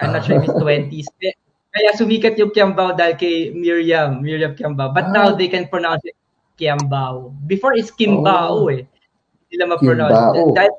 I'm 0.00 0.14
not 0.14 0.24
sure 0.24 0.38
if 0.38 0.46
it's 0.46 0.56
20s. 0.56 1.10
Kaya 1.76 1.90
sumikat 1.98 2.40
yung 2.40 2.54
Kiambao 2.54 2.96
dahil 2.96 3.18
kay 3.20 3.52
Miriam, 3.52 4.24
Miriam 4.24 4.56
Kiambao. 4.56 4.94
But 4.94 5.10
ah. 5.10 5.12
now 5.12 5.26
they 5.34 5.50
can 5.50 5.68
pronounce 5.68 6.00
it 6.06 6.16
Kiambao. 6.56 7.34
Before 7.44 7.76
it's 7.76 7.92
Kimbao 7.92 8.64
oh. 8.64 8.72
eh. 8.72 8.86
Hindi 8.86 9.52
nila 9.60 9.76
ma-pronounce. 9.76 10.16
Dahil 10.56 10.72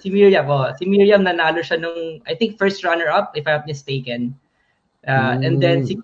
si 0.00 0.08
Miriam, 0.08 0.48
oh, 0.48 0.70
si 0.78 0.88
Miriam 0.88 1.26
nanalo 1.26 1.60
siya 1.60 1.82
nung 1.82 2.24
I 2.24 2.32
think 2.38 2.56
first 2.56 2.86
runner 2.86 3.10
up 3.10 3.36
if 3.36 3.44
I'm 3.44 3.60
not 3.60 3.68
mistaken. 3.68 4.32
Uh, 5.06 5.36
mm. 5.36 5.46
and 5.46 5.54
then 5.62 5.84
si 5.84 5.98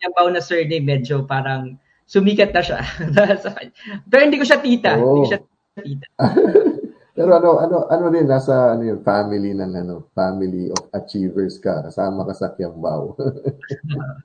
Yabaw 0.00 0.26
na 0.32 0.40
surname, 0.40 0.84
medyo 0.84 1.24
parang 1.28 1.76
sumikat 2.10 2.50
na 2.50 2.62
siya. 2.64 2.80
Pero 4.10 4.20
hindi 4.26 4.40
ko 4.40 4.46
siya 4.48 4.58
tita. 4.58 4.98
Oh. 4.98 5.14
Hindi 5.14 5.20
ko 5.22 5.28
siya 5.30 5.40
tita. 5.78 6.06
Pero 7.20 7.36
ano 7.36 7.60
ano 7.60 7.76
ano 7.92 8.08
din 8.08 8.24
nasa 8.24 8.72
ano 8.72 8.80
yung 8.80 9.04
family 9.04 9.52
ng 9.52 9.76
ano 9.76 10.08
family 10.16 10.72
of 10.72 10.88
achievers 10.96 11.60
ka 11.60 11.84
kasama 11.84 12.24
ka 12.24 12.32
sa 12.32 12.56
Kiambao. 12.56 13.12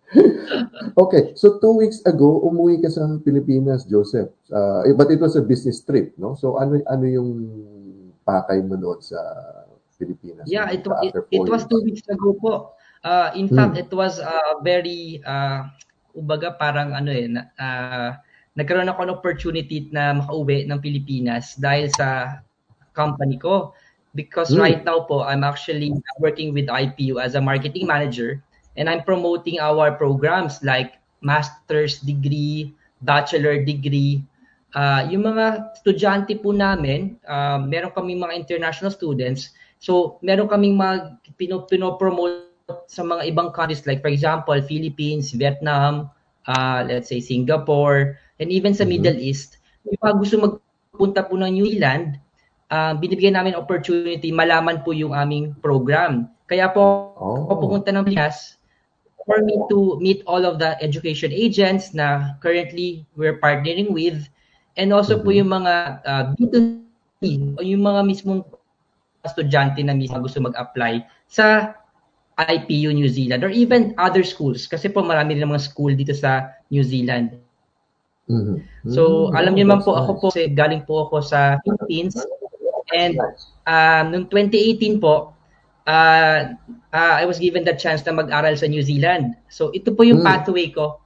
okay, 1.03 1.35
so 1.35 1.59
two 1.59 1.75
weeks 1.75 1.99
ago 2.07 2.39
umuwi 2.47 2.79
ka 2.79 2.87
sa 2.87 3.03
Pilipinas, 3.19 3.83
Joseph. 3.83 4.31
Uh, 4.47 4.85
but 4.95 5.11
it 5.11 5.19
was 5.19 5.35
a 5.35 5.43
business 5.43 5.83
trip, 5.83 6.15
no? 6.15 6.39
So 6.39 6.55
ano 6.55 6.79
ano 6.87 7.03
yung 7.03 7.29
pakay 8.23 8.63
mo 8.63 8.79
doon 8.79 9.03
sa 9.03 9.19
Pilipinas? 9.99 10.47
Yeah, 10.47 10.71
it, 10.71 10.87
it, 11.03 11.19
it 11.35 11.43
was 11.43 11.67
two 11.67 11.83
weeks 11.83 12.07
ago 12.07 12.31
po. 12.39 12.79
Uh, 13.03 13.33
in 13.35 13.51
fact, 13.51 13.75
hmm. 13.75 13.83
it 13.83 13.91
was 13.91 14.19
uh, 14.19 14.61
very, 14.63 15.21
uh, 15.25 15.67
ubaga 16.15 16.55
parang 16.55 16.95
ano 16.95 17.11
eh, 17.11 17.27
na, 17.27 17.41
uh, 17.59 18.09
nagkaroon 18.55 18.87
ako 18.87 19.01
ng 19.03 19.15
opportunity 19.19 19.91
na 19.91 20.15
makauwi 20.15 20.63
ng 20.63 20.79
Pilipinas 20.79 21.59
dahil 21.59 21.91
sa 21.93 22.39
company 22.95 23.35
ko. 23.35 23.75
Because 24.15 24.55
hmm. 24.55 24.63
right 24.63 24.81
now 24.87 25.03
po, 25.03 25.27
I'm 25.27 25.43
actually 25.43 25.91
working 26.23 26.55
with 26.55 26.71
IPU 26.71 27.19
as 27.19 27.35
a 27.35 27.43
marketing 27.43 27.83
manager 27.83 28.39
and 28.79 28.87
I'm 28.87 29.03
promoting 29.03 29.59
our 29.59 29.91
programs 29.91 30.63
like 30.63 30.95
master's 31.19 31.99
degree, 31.99 32.71
bachelor 33.03 33.63
degree. 33.63 34.23
Uh, 34.75 35.07
yung 35.07 35.27
mga 35.27 35.75
estudyante 35.75 36.35
po 36.39 36.51
namin, 36.51 37.15
uh, 37.27 37.59
meron 37.59 37.91
kaming 37.95 38.19
mga 38.19 38.35
international 38.35 38.91
students. 38.91 39.55
So, 39.79 40.19
meron 40.23 40.47
kaming 40.47 40.79
pino, 41.35 41.63
pino-promote 41.67 42.54
sa 42.65 43.01
mga 43.05 43.29
ibang 43.29 43.53
countries 43.53 43.85
like 43.85 44.01
for 44.01 44.09
example, 44.09 44.57
Philippines, 44.65 45.33
Vietnam, 45.33 46.09
uh, 46.49 46.81
let's 46.85 47.09
say 47.09 47.21
Singapore, 47.21 48.17
and 48.41 48.49
even 48.49 48.73
sa 48.73 48.83
mm-hmm. 48.83 49.01
Middle 49.01 49.19
East, 49.21 49.61
yung 49.85 50.01
mga 50.01 50.15
gusto 50.17 50.35
magpunta 50.41 51.21
po 51.29 51.37
ng 51.37 51.51
New 51.53 51.67
Zealand, 51.69 52.17
uh, 52.73 52.97
binibigyan 52.97 53.37
namin 53.37 53.53
opportunity 53.53 54.33
malaman 54.33 54.81
po 54.81 54.97
yung 54.97 55.13
aming 55.13 55.53
program. 55.61 56.29
Kaya 56.49 56.69
po, 56.69 57.13
oh. 57.17 57.45
ako 57.49 57.69
pupunta 57.69 57.89
ng 57.93 58.05
Pilipinas 58.05 58.57
for 59.25 59.41
me 59.41 59.57
to 59.73 59.97
meet 59.97 60.21
all 60.29 60.45
of 60.45 60.61
the 60.61 60.77
education 60.81 61.33
agents 61.33 61.97
na 61.97 62.37
currently 62.41 63.05
we're 63.17 63.41
partnering 63.41 63.89
with 63.89 64.29
and 64.77 64.93
also 64.93 65.17
mm-hmm. 65.17 65.25
po 65.25 65.37
yung 65.37 65.49
mga 65.49 65.73
uh, 66.05 66.23
B2C 66.37 67.21
o 67.57 67.65
yung 67.65 67.81
mga 67.85 68.01
mismong 68.05 68.41
estudyante 69.25 69.81
na 69.81 69.97
mismo 69.97 70.21
gusto 70.21 70.37
mag-apply 70.37 71.01
sa 71.25 71.73
IPU 72.35 72.91
New 72.91 73.07
Zealand 73.07 73.47
or 73.47 73.51
even 73.51 73.95
other 73.95 74.23
schools 74.23 74.67
kasi 74.67 74.91
po 74.91 74.99
marami 74.99 75.39
rin 75.39 75.47
mga 75.47 75.63
school 75.63 75.95
dito 75.95 76.11
sa 76.11 76.51
New 76.67 76.83
Zealand. 76.83 77.39
Mm-hmm. 78.27 78.91
So, 78.91 79.29
mm-hmm. 79.29 79.37
alam 79.37 79.51
niyo 79.55 79.63
naman 79.69 79.81
po, 79.85 79.95
nice. 79.95 80.01
ako 80.03 80.11
po, 80.17 80.27
kasi 80.33 80.51
galing 80.51 80.83
po 80.83 81.07
ako 81.07 81.15
sa 81.21 81.61
Philippines 81.61 82.17
and 82.91 83.15
um, 83.69 84.03
noong 84.11 84.27
2018 84.27 84.97
po, 84.97 85.31
uh, 85.85 86.39
uh, 86.91 87.15
I 87.21 87.23
was 87.23 87.37
given 87.37 87.63
the 87.63 87.77
chance 87.77 88.01
na 88.03 88.17
mag-aral 88.17 88.57
sa 88.57 88.65
New 88.65 88.81
Zealand. 88.81 89.37
So, 89.47 89.69
ito 89.77 89.93
po 89.93 90.03
yung 90.03 90.25
mm. 90.25 90.27
pathway 90.27 90.73
ko 90.73 90.99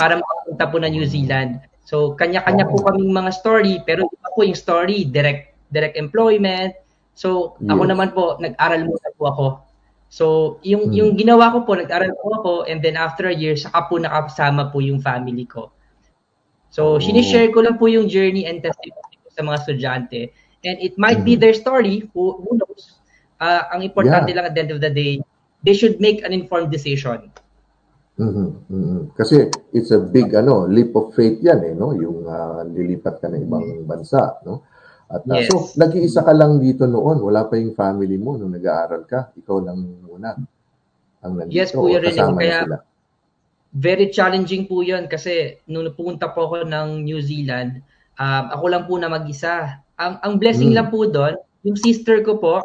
para 0.00 0.16
makapunta 0.16 0.64
po 0.72 0.76
na 0.80 0.88
New 0.88 1.04
Zealand. 1.04 1.60
So 1.84 2.16
kanya-kanya 2.16 2.64
Oh. 2.64 2.78
po 2.78 2.88
kaming 2.88 3.12
mga 3.12 3.30
story 3.36 3.84
pero 3.84 4.08
iba 4.08 4.28
po 4.32 4.40
yung 4.46 4.54
story 4.54 5.04
direct 5.04 5.52
direct 5.68 6.00
employment. 6.00 6.72
So 7.12 7.60
ako 7.60 7.82
Yes. 7.84 7.90
naman 7.92 8.08
po 8.16 8.40
nag-aral 8.40 8.86
muna 8.88 9.08
po 9.18 9.24
ako. 9.28 9.46
So 10.10 10.58
yung 10.66 10.90
Mm. 10.90 10.94
yung 10.98 11.10
ginawa 11.14 11.54
ko 11.54 11.62
po 11.62 11.78
nag-aral 11.78 12.10
po 12.18 12.28
ako 12.42 12.52
and 12.66 12.82
then 12.82 12.98
after 12.98 13.30
a 13.30 13.36
year 13.36 13.54
saka 13.54 13.86
po 13.86 13.94
nakasama 13.96 14.68
po 14.74 14.82
yung 14.82 14.98
family 14.98 15.46
ko. 15.46 15.70
So 16.74 16.98
Oh. 16.98 17.02
sinishare 17.02 17.54
ko 17.54 17.62
lang 17.62 17.78
po 17.78 17.86
yung 17.86 18.10
journey 18.10 18.42
and 18.46 18.58
testimony 18.58 19.16
ko 19.22 19.28
sa 19.30 19.42
mga 19.46 19.56
estudyante. 19.62 20.20
And 20.66 20.76
it 20.82 20.98
might 20.98 21.22
be 21.24 21.38
Mhm. 21.38 21.40
their 21.40 21.56
story, 21.56 22.10
who, 22.12 22.36
who 22.42 22.58
knows. 22.58 22.98
Ah, 23.40 23.72
ang 23.72 23.80
importante 23.80 24.28
Yeah. 24.28 24.36
lang 24.36 24.46
at 24.50 24.54
the 24.54 24.60
end 24.66 24.72
of 24.74 24.82
the 24.84 24.92
day, 24.92 25.22
they 25.64 25.72
should 25.72 25.96
make 25.96 26.20
an 26.20 26.34
informed 26.36 26.68
decision. 26.68 27.32
Mhm, 28.20 28.48
mhm. 28.68 29.00
Kasi 29.16 29.48
it's 29.72 29.88
a 29.90 30.00
big 30.02 30.34
ano 30.36 30.68
leap 30.68 30.92
of 30.92 31.16
faith 31.16 31.40
yan 31.40 31.64
eh 31.64 31.72
no 31.72 31.96
yung 31.96 32.28
ah, 32.28 32.60
lilipat 32.68 33.16
ka 33.16 33.32
ng 33.32 33.48
ibang 33.48 33.88
bansa 33.88 34.36
no 34.44 34.60
at 35.10 35.22
ah, 35.26 35.36
Yes. 35.36 35.50
so 35.50 35.74
nag-iisa 35.74 36.22
ka 36.22 36.30
lang 36.30 36.62
dito 36.62 36.86
noon 36.86 37.18
wala 37.18 37.44
pa 37.44 37.58
yung 37.58 37.74
family 37.74 38.14
mo 38.14 38.38
nung 38.38 38.54
nag-aaral 38.54 39.02
ka 39.04 39.34
ikaw 39.34 39.58
lang 39.58 39.78
muna 40.00 40.38
ang 41.20 41.32
nandito 41.34 41.52
Yes, 41.52 41.74
Kuya 41.74 41.98
o 41.98 42.02
Rene, 42.02 42.14
kasama 42.14 42.32
na 42.32 42.40
kaya- 42.40 42.64
sila 42.64 42.78
Very 43.70 44.10
challenging 44.10 44.66
po 44.66 44.82
yun 44.82 45.06
kasi 45.06 45.54
nung 45.66 45.86
pumunta 45.94 46.26
po 46.26 46.50
ako 46.50 46.66
ng 46.66 47.06
New 47.06 47.22
Zealand, 47.22 47.78
um, 48.18 48.44
ako 48.50 48.64
lang 48.66 48.82
po 48.82 48.98
na 48.98 49.06
mag-isa. 49.06 49.78
Ang, 49.94 50.18
ang 50.26 50.42
blessing 50.42 50.74
Mm. 50.74 50.76
lang 50.76 50.88
po 50.90 51.06
doon, 51.06 51.38
yung 51.62 51.78
sister 51.78 52.18
ko 52.26 52.34
po, 52.34 52.58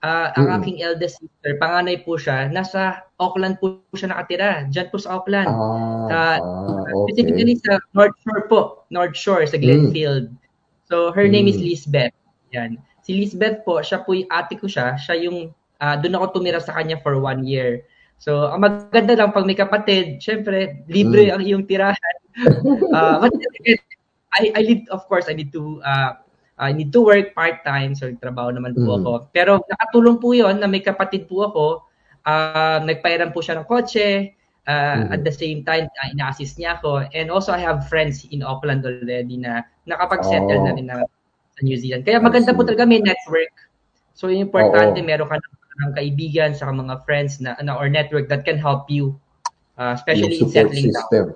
ah, 0.00 0.32
ang 0.32 0.48
Mm. 0.48 0.56
aking 0.56 0.76
eldest 0.80 1.20
sister, 1.20 1.52
panganay 1.60 2.00
po 2.00 2.16
siya, 2.16 2.48
nasa 2.48 3.04
Auckland 3.20 3.60
po 3.60 3.76
siya 3.92 4.08
nakatira. 4.08 4.64
Diyan 4.72 4.88
po 4.88 4.96
sa 4.96 5.20
Auckland. 5.20 5.52
ah, 5.52 6.08
Ah, 6.08 6.40
ah 6.40 6.80
Specifically 7.04 7.52
okay 7.52 7.68
sa 7.68 7.72
North 7.92 8.16
Shore 8.24 8.42
po, 8.48 8.60
North 8.88 9.16
Shore, 9.20 9.44
sa 9.44 9.60
Glenfield. 9.60 10.32
So, 10.88 11.12
her 11.12 11.28
name 11.28 11.44
is 11.46 11.60
Mm. 11.60 11.68
Lisbeth. 11.68 12.16
Yan. 12.56 12.80
Si 13.04 13.12
Lisbeth 13.12 13.60
po, 13.68 13.84
siya 13.84 14.00
po 14.08 14.16
yung 14.16 14.28
ate 14.32 14.56
ko 14.56 14.64
siya. 14.64 14.96
Siya 14.96 15.20
yung, 15.20 15.52
ah, 15.78 16.00
doon 16.00 16.16
ako 16.16 16.40
tumira 16.40 16.64
sa 16.64 16.72
kanya 16.72 16.96
for 17.04 17.20
one 17.20 17.44
year. 17.44 17.84
So, 18.16 18.48
ang 18.48 18.64
maganda 18.64 19.12
lang 19.14 19.36
pag 19.36 19.44
may 19.44 19.54
kapatid, 19.54 20.18
syempre, 20.18 20.80
libre 20.88 21.28
Mm. 21.28 21.32
ang 21.36 21.42
iyong 21.44 21.64
tirahan. 21.68 22.16
Ah, 22.96 23.20
but 23.20 23.34
I, 24.38 24.52
I 24.56 24.60
need, 24.62 24.88
of 24.88 25.04
course, 25.10 25.26
I 25.28 25.34
need 25.36 25.50
to, 25.52 25.82
uh, 25.84 26.16
I 26.58 26.70
need 26.74 26.90
to 26.94 27.02
work 27.04 27.34
part-time, 27.34 27.94
so 27.94 28.10
trabaho 28.18 28.50
naman 28.50 28.74
po 28.74 28.96
Mm. 28.96 28.98
ako. 29.02 29.12
Pero 29.30 29.60
nakatulong 29.62 30.16
po 30.18 30.32
yon 30.34 30.56
na 30.58 30.66
may 30.70 30.80
kapatid 30.80 31.28
po 31.28 31.46
ako, 31.46 31.66
ah, 32.24 32.80
nagpairam 32.80 33.30
po 33.30 33.44
siya 33.44 33.60
ng 33.60 33.68
kotse, 33.68 34.32
ah, 34.68 35.00
Mhm. 35.08 35.16
at 35.16 35.20
the 35.24 35.32
same 35.32 35.64
time, 35.64 35.88
uh, 35.88 36.06
ina-assist 36.12 36.60
niya 36.60 36.76
ako. 36.76 37.08
And 37.16 37.32
also, 37.32 37.56
I 37.56 37.60
have 37.64 37.88
friends 37.88 38.28
in 38.28 38.44
Auckland 38.44 38.84
already 38.84 39.40
na 39.40 39.64
nakapag-settle 39.88 40.60
Oh. 40.60 40.66
na 40.68 40.72
rin 40.76 40.86
na, 40.86 41.00
sa 41.56 41.60
New 41.64 41.74
Zealand. 41.80 42.04
Kaya 42.04 42.20
maganda 42.20 42.52
po 42.52 42.62
talaga 42.62 42.84
may 42.84 43.00
network. 43.00 43.50
So, 44.12 44.28
importante, 44.28 45.00
Oo. 45.00 45.06
meron 45.08 45.26
ka 45.32 45.40
ng 45.78 45.92
kaibigan 45.96 46.52
sa 46.52 46.68
mga 46.68 47.00
friends 47.08 47.40
na, 47.40 47.56
na 47.64 47.74
or 47.80 47.88
network 47.88 48.28
that 48.28 48.44
can 48.44 48.60
help 48.60 48.86
you, 48.92 49.16
uh, 49.80 49.96
especially 49.96 50.36
in 50.36 50.46
support 50.46 50.68
settling 50.70 50.92
down. 50.92 51.02
system 51.02 51.26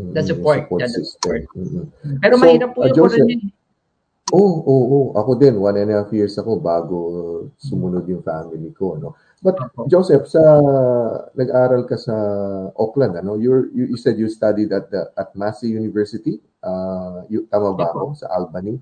Mm, 0.00 0.16
The 0.16 0.22
yung 0.24 0.30
support, 0.32 0.60
yeah, 0.72 0.78
the 0.80 0.88
system 0.88 1.30
Mhm. 1.52 1.84
Pero 2.24 2.34
So, 2.36 2.40
mahirap 2.40 2.70
po 2.72 2.80
ah, 2.80 2.88
yung 2.88 2.96
Joseph, 2.96 3.28
Oo, 4.30 4.62
oo, 4.62 4.84
oo. 4.88 5.08
Ako 5.18 5.36
din, 5.36 5.58
one 5.60 5.76
and 5.76 5.90
a 5.90 6.00
half 6.00 6.10
years 6.14 6.38
ako 6.38 6.56
bago 6.56 6.96
sumunod 7.58 8.06
yung 8.06 8.22
family 8.22 8.70
ko, 8.72 8.94
no? 8.96 9.18
But 9.40 9.56
Opo. 9.56 9.88
Joseph, 9.88 10.28
sa 10.28 10.40
nag-aral 11.32 11.88
ka 11.88 11.96
sa 11.96 12.12
Auckland, 12.76 13.16
ano? 13.16 13.40
You, 13.40 13.72
you 13.72 13.96
said 13.96 14.20
you 14.20 14.28
studied 14.28 14.68
at 14.68 14.92
the 14.92 15.08
at 15.16 15.32
Massey 15.32 15.72
University. 15.72 16.44
Uh, 16.60 17.24
you, 17.32 17.48
tama 17.48 17.72
ba 17.72 17.88
ako? 17.88 18.12
Sa 18.20 18.28
Albany? 18.28 18.76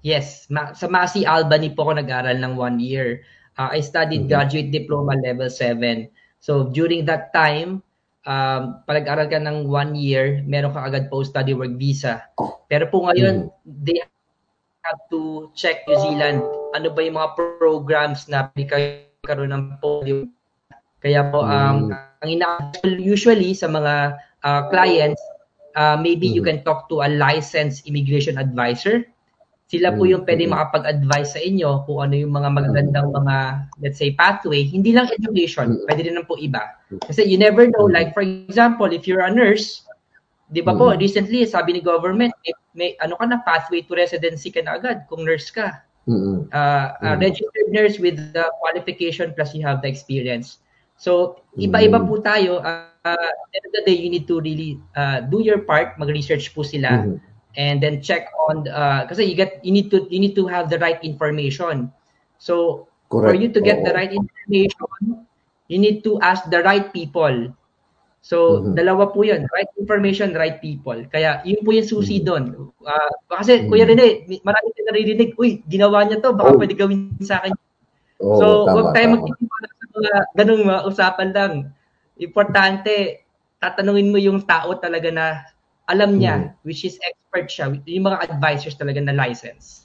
Yes, 0.00 0.48
ma- 0.48 0.72
sa 0.72 0.88
Massey 0.88 1.28
Albany 1.28 1.76
po 1.76 1.84
ako 1.84 2.00
nag-aral 2.00 2.40
ng 2.40 2.56
one 2.56 2.80
year. 2.80 3.22
Uh, 3.60 3.76
I 3.76 3.84
studied 3.84 4.24
Mhm. 4.24 4.30
graduate 4.32 4.68
diploma 4.72 5.20
level 5.20 5.52
7. 5.52 6.08
So 6.40 6.72
during 6.72 7.04
that 7.06 7.30
time, 7.36 7.84
um, 8.24 8.82
pag 8.88 9.04
nag-aral 9.04 9.28
ka 9.28 9.36
ng 9.36 9.68
one 9.68 9.92
year, 9.94 10.40
meron 10.48 10.72
ka 10.72 10.80
agad 10.82 11.12
post-study 11.12 11.52
work 11.52 11.76
visa. 11.76 12.24
Pero 12.72 12.88
po 12.88 13.04
ngayon, 13.04 13.52
they 13.68 14.00
have 14.82 15.00
to 15.12 15.52
check 15.54 15.84
New 15.86 16.00
Zealand. 16.00 16.40
Ano 16.72 16.88
ba 16.90 17.04
yung 17.04 17.20
mga 17.20 17.60
programs 17.60 18.26
na 18.26 18.48
karoon 19.22 19.54
ng 19.54 19.78
polio? 19.78 20.26
Kaya 20.98 21.30
po, 21.30 21.46
um, 21.46 21.90
ang 21.94 22.28
ina 22.30 22.58
usually 22.98 23.54
sa 23.54 23.70
mga 23.70 24.18
uh, 24.42 24.62
clients, 24.70 25.22
uh, 25.78 25.94
maybe 25.94 26.26
you 26.26 26.42
Mhm. 26.42 26.46
can 26.46 26.58
talk 26.66 26.90
to 26.90 27.02
a 27.02 27.08
licensed 27.10 27.86
immigration 27.86 28.34
advisor. 28.38 29.06
Sila 29.70 29.94
po 29.94 30.04
Mm, 30.04 30.10
yung 30.12 30.22
pwede 30.28 30.44
mm. 30.44 30.52
makapag-advise 30.52 31.32
sa 31.32 31.40
inyo 31.40 31.86
kung 31.88 32.04
ano 32.04 32.14
yung 32.18 32.34
mga 32.34 32.50
magagandang 32.50 33.08
mga, 33.08 33.36
let's 33.80 33.96
say, 33.96 34.12
pathway. 34.12 34.68
Hindi 34.68 34.92
lang 34.92 35.08
education, 35.08 35.80
Mm. 35.80 35.82
pwede 35.88 36.00
rin 36.12 36.18
po 36.28 36.36
iba. 36.36 36.76
Kasi 37.08 37.24
you 37.24 37.40
never 37.40 37.64
know, 37.72 37.88
Mm. 37.88 37.94
like 37.96 38.10
for 38.12 38.20
example, 38.20 38.90
if 38.92 39.08
you're 39.08 39.24
a 39.24 39.32
nurse, 39.32 39.86
di 40.52 40.60
ba 40.60 40.76
po, 40.76 40.92
Mm. 40.92 41.00
recently, 41.00 41.46
sabi 41.48 41.78
ni 41.78 41.80
government, 41.80 42.36
may, 42.44 42.52
may 42.76 42.90
ano 43.00 43.16
ka 43.16 43.24
na, 43.24 43.40
pathway 43.40 43.80
to 43.80 43.96
residency 43.96 44.52
ka 44.52 44.60
na 44.60 44.76
agad 44.76 45.08
kung 45.08 45.24
nurse 45.24 45.48
ka. 45.48 45.80
Mm-mm. 46.08 46.50
Uh, 46.52 46.92
Mm. 47.02 47.18
registered 47.20 47.68
nurse 47.72 47.98
with 47.98 48.16
the 48.18 48.44
qualification 48.60 49.32
plus 49.34 49.54
you 49.54 49.62
have 49.64 49.80
the 49.82 49.88
experience. 49.88 50.60
So, 50.96 51.40
iba-iba 51.56 52.04
po 52.06 52.20
tayo. 52.20 52.60
Uh, 52.60 52.92
uh, 52.92 53.30
the 53.50 53.56
end 53.58 53.64
of 53.66 53.72
the 53.72 53.82
day, 53.88 53.96
you 53.96 54.10
need 54.10 54.26
to 54.28 54.40
really 54.40 54.82
uh, 54.96 55.20
do 55.26 55.40
your 55.42 55.62
part, 55.64 55.96
mag-research 55.98 56.52
po 56.54 56.62
sila 56.62 57.08
Mhm. 57.08 57.20
and 57.56 57.80
then 57.80 58.00
check 58.00 58.28
on 58.48 58.66
uh, 58.68 59.04
kasi 59.08 59.24
you 59.28 59.34
get 59.36 59.60
you 59.64 59.72
need 59.72 59.88
to 59.90 60.04
you 60.10 60.20
need 60.20 60.34
to 60.36 60.46
have 60.46 60.68
the 60.70 60.78
right 60.78 61.00
information. 61.04 61.90
So, 62.38 62.86
for 63.24 63.32
Correct. 63.32 63.36
you 63.36 63.50
to 63.54 63.60
get 63.60 63.84
the 63.84 63.92
Oo. 63.92 63.96
right 63.96 64.12
information, 64.12 65.26
you 65.68 65.78
need 65.78 66.02
to 66.04 66.18
ask 66.20 66.46
the 66.50 66.62
right 66.62 66.92
people. 66.92 67.52
So, 68.22 68.62
Mhm. 68.62 68.78
dalawa 68.78 69.10
po 69.10 69.26
'yun, 69.26 69.50
right 69.50 69.66
information, 69.76 70.30
right 70.38 70.62
people. 70.62 70.94
Kaya 71.10 71.42
yun 71.42 71.58
po 71.66 71.74
yung 71.74 71.86
susi 71.90 72.22
Mhm. 72.22 72.26
doon. 72.26 72.44
Ah, 72.86 73.10
kasi 73.34 73.66
Mhm. 73.66 73.68
Kuya 73.68 73.84
Rene, 73.90 74.06
mi- 74.30 74.42
marami 74.46 74.66
tayong 74.72 74.88
naririnig, 74.94 75.30
uy, 75.34 75.58
ginawa 75.66 76.06
niya 76.06 76.22
to, 76.22 76.30
baka 76.30 76.54
Oh. 76.54 76.58
pwede 76.58 76.74
gawin 76.78 77.18
sa 77.26 77.42
akin. 77.42 77.50
Oo, 78.22 78.38
so, 78.38 78.46
tama, 78.66 78.72
huwag 78.78 78.88
tayo 78.94 79.06
magtitiwala 79.18 79.66
sa 79.74 79.86
mga 79.98 80.12
ganung 80.38 80.62
mga 80.66 80.82
usapan 80.86 81.30
lang. 81.34 81.52
Importante, 82.18 82.94
tatanungin 83.58 84.10
mo 84.14 84.18
yung 84.22 84.40
tao 84.46 84.70
talaga 84.78 85.10
na 85.10 85.26
alam 85.90 86.14
niya, 86.18 86.36
Mhm. 86.38 86.62
which 86.62 86.86
is 86.86 86.94
expert 87.02 87.50
siya, 87.50 87.74
yung 87.74 88.06
mga 88.06 88.22
advisors 88.30 88.78
talaga 88.78 89.02
na 89.02 89.14
license. 89.14 89.81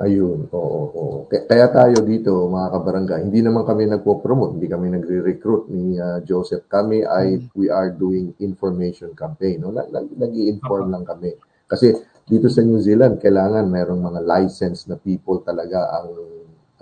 Ayun, 0.00 0.48
oo, 0.48 0.80
oo. 0.96 1.16
Kaya, 1.28 1.68
tayo 1.68 2.00
dito, 2.00 2.48
mga 2.48 2.68
kabarangay, 2.72 3.20
hindi 3.28 3.44
naman 3.44 3.68
kami 3.68 3.84
nagpo-promote, 3.92 4.56
hindi 4.56 4.64
kami 4.64 4.88
nagre-recruit 4.88 5.68
ni 5.68 6.00
ah, 6.00 6.16
Joseph. 6.24 6.64
Kami 6.64 7.04
ay, 7.04 7.44
we 7.52 7.68
are 7.68 7.92
doing 7.92 8.32
information 8.40 9.12
campaign. 9.12 9.60
No? 9.60 9.68
Nag, 9.68 9.92
nag-i-inform 10.16 10.96
lang 10.96 11.04
kami. 11.04 11.36
Kasi 11.68 11.92
dito 12.24 12.48
sa 12.48 12.64
New 12.64 12.80
Zealand, 12.80 13.20
kailangan 13.20 13.68
mayroong 13.68 14.00
mga 14.00 14.20
licensed 14.24 14.88
na 14.88 14.96
people 14.96 15.44
talaga 15.44 16.00
ang 16.00 16.08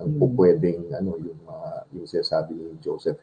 ang 0.01 0.17
Mm. 0.17 0.33
pwedeng 0.33 0.81
ano 0.97 1.13
yung 1.21 1.41
mga 1.45 1.69
yung 1.93 2.09
sinasabi 2.09 2.57
ni 2.57 2.73
Joseph. 2.81 3.21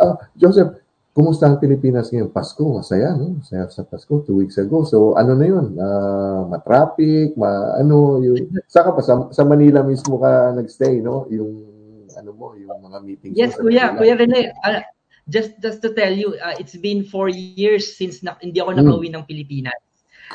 Ah, 0.00 0.16
Joseph, 0.32 0.72
kumusta 1.14 1.46
ang 1.46 1.62
Pilipinas 1.62 2.10
ngayon? 2.10 2.34
Pasko, 2.34 2.60
masaya, 2.66 3.14
no? 3.14 3.38
Masaya 3.38 3.70
sa 3.70 3.86
Pasko, 3.86 4.26
two 4.26 4.42
weeks 4.42 4.58
ago. 4.58 4.82
So, 4.82 5.14
ano 5.14 5.38
na 5.38 5.46
yun? 5.46 5.78
Ah, 5.78 6.42
ma-traffic, 6.50 7.38
ma, 7.38 7.78
ano, 7.78 8.18
yung, 8.18 8.50
saka 8.66 8.90
pa, 8.90 9.00
sa, 9.00 9.30
sa 9.30 9.46
Manila 9.46 9.86
mismo 9.86 10.18
ka 10.18 10.50
nagstay, 10.52 10.98
no? 10.98 11.30
Yung, 11.30 11.70
ano 12.18 12.30
mo, 12.34 12.58
yung 12.58 12.70
mga 12.82 12.98
meetings 13.06 13.34
Yes, 13.38 13.54
Kuya, 13.54 13.94
Manila. 13.94 13.98
Kuya 13.98 14.14
Rene, 14.18 14.40
ah, 14.66 14.82
just 15.30 15.56
just 15.62 15.80
to 15.80 15.94
tell 15.94 16.12
you, 16.12 16.34
ah, 16.42 16.52
it's 16.58 16.74
been 16.76 17.06
four 17.06 17.30
years 17.30 17.94
since 17.94 18.20
na, 18.20 18.34
hindi 18.42 18.58
ako 18.58 18.74
Mm. 18.74 18.78
nakauwi 18.82 19.08
ng 19.14 19.24
Pilipinas. 19.24 19.78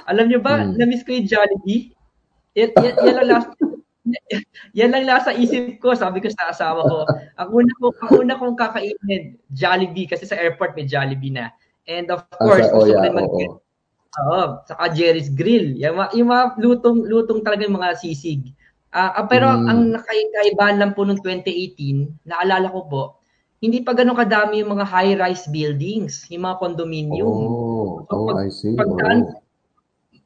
Alam 0.07 0.32
niyo 0.32 0.39
ba, 0.39 0.63
Mm. 0.63 0.80
na-miss 0.80 1.03
ko 1.03 1.11
yung 1.11 1.27
Jollibee. 1.27 1.91
Yan, 2.55 2.71
yan, 2.80 2.95
yan 3.03 3.27
last 3.27 3.51
yan 4.78 4.89
lang 4.89 5.05
nasa 5.05 5.32
isip 5.32 5.78
ko, 5.78 5.93
sabi 5.93 6.20
ko 6.20 6.30
sa 6.30 6.49
asawa 6.49 6.82
ko. 6.82 6.97
Ang 7.38 7.49
una 7.53 7.72
ko, 7.78 7.86
ang 7.99 8.12
una 8.18 8.34
kong 8.36 8.55
kakainin, 8.55 9.38
Jollibee 9.49 10.05
kasi 10.05 10.26
sa 10.26 10.36
airport 10.36 10.74
may 10.74 10.86
Jollibee 10.86 11.32
na. 11.32 11.51
And 11.86 12.10
of 12.10 12.26
Ah, 12.36 12.38
course, 12.39 12.66
sa, 12.66 12.74
oh, 12.74 12.84
gusto 12.84 12.91
ko 12.91 12.95
yeah, 12.95 13.03
rin 13.05 13.14
mag 13.16 13.28
oo. 13.28 13.47
Oo, 14.10 14.41
saka 14.66 14.89
Jerry's 14.89 15.30
Grill. 15.30 15.78
Yung, 15.78 15.95
mga- 15.95 16.14
yung 16.18 16.30
mga 16.30 16.43
lutong 16.57 16.99
lutong 17.05 17.39
talaga 17.39 17.62
yung 17.64 17.78
mga 17.78 17.93
sisig. 17.95 18.51
Ah, 18.89 19.22
ah, 19.22 19.26
pero 19.26 19.45
Mm. 19.45 19.66
ang 19.70 19.80
nakaibahan 19.93 20.78
lang 20.82 20.91
po 20.93 21.05
noong 21.05 21.22
2018, 21.22 22.10
naalala 22.26 22.74
ko 22.74 22.89
po, 22.89 23.01
hindi 23.62 23.86
pa 23.86 23.93
ganun 23.93 24.18
kadami 24.18 24.64
yung 24.64 24.74
mga 24.74 24.88
high-rise 24.88 25.45
buildings, 25.47 26.26
yung 26.34 26.41
mga 26.41 26.57
condominium. 26.57 27.28
Oh, 27.28 28.01
So, 28.10 28.14
oh, 28.16 28.26
pag- 28.34 28.41
I 28.41 28.49
see. 28.49 28.74
pagdaan, 28.74 29.20
Oo. 29.24 29.38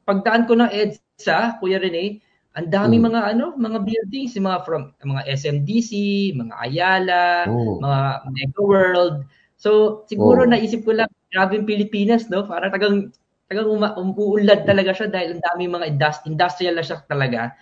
pagdaan 0.04 0.42
ko 0.46 0.52
ng 0.54 0.70
EDSA, 0.70 1.60
Kuya 1.60 1.76
Rene, 1.76 2.23
ang 2.54 2.68
dami 2.70 2.96
Mm. 3.02 3.06
mga 3.10 3.20
ano, 3.34 3.44
mga 3.58 3.78
buildings, 3.82 4.34
mga 4.38 4.62
from 4.66 4.94
mga 5.02 5.22
SMDC, 5.26 5.90
mga 6.38 6.54
Ayala, 6.62 7.24
Oh. 7.50 7.78
mga 7.82 8.00
Mega 8.30 8.62
World. 8.62 9.16
So, 9.58 10.02
siguro 10.10 10.46
Oh. 10.46 10.50
naisip 10.50 10.86
ko 10.86 10.94
lang, 10.94 11.10
grabe 11.34 11.58
yung 11.58 11.66
Pilipinas, 11.68 12.30
no? 12.30 12.46
Parang 12.46 12.70
tagang 12.70 13.10
talagang 13.50 13.68
uma, 13.74 13.88
umuulad 13.98 14.64
talaga 14.64 14.94
siya 14.96 15.08
dahil 15.10 15.36
ang 15.36 15.42
daming 15.52 15.72
mga 15.76 15.86
indust, 15.94 16.22
industrial 16.30 16.74
na 16.78 16.84
siya 16.86 17.02
talaga. 17.10 17.52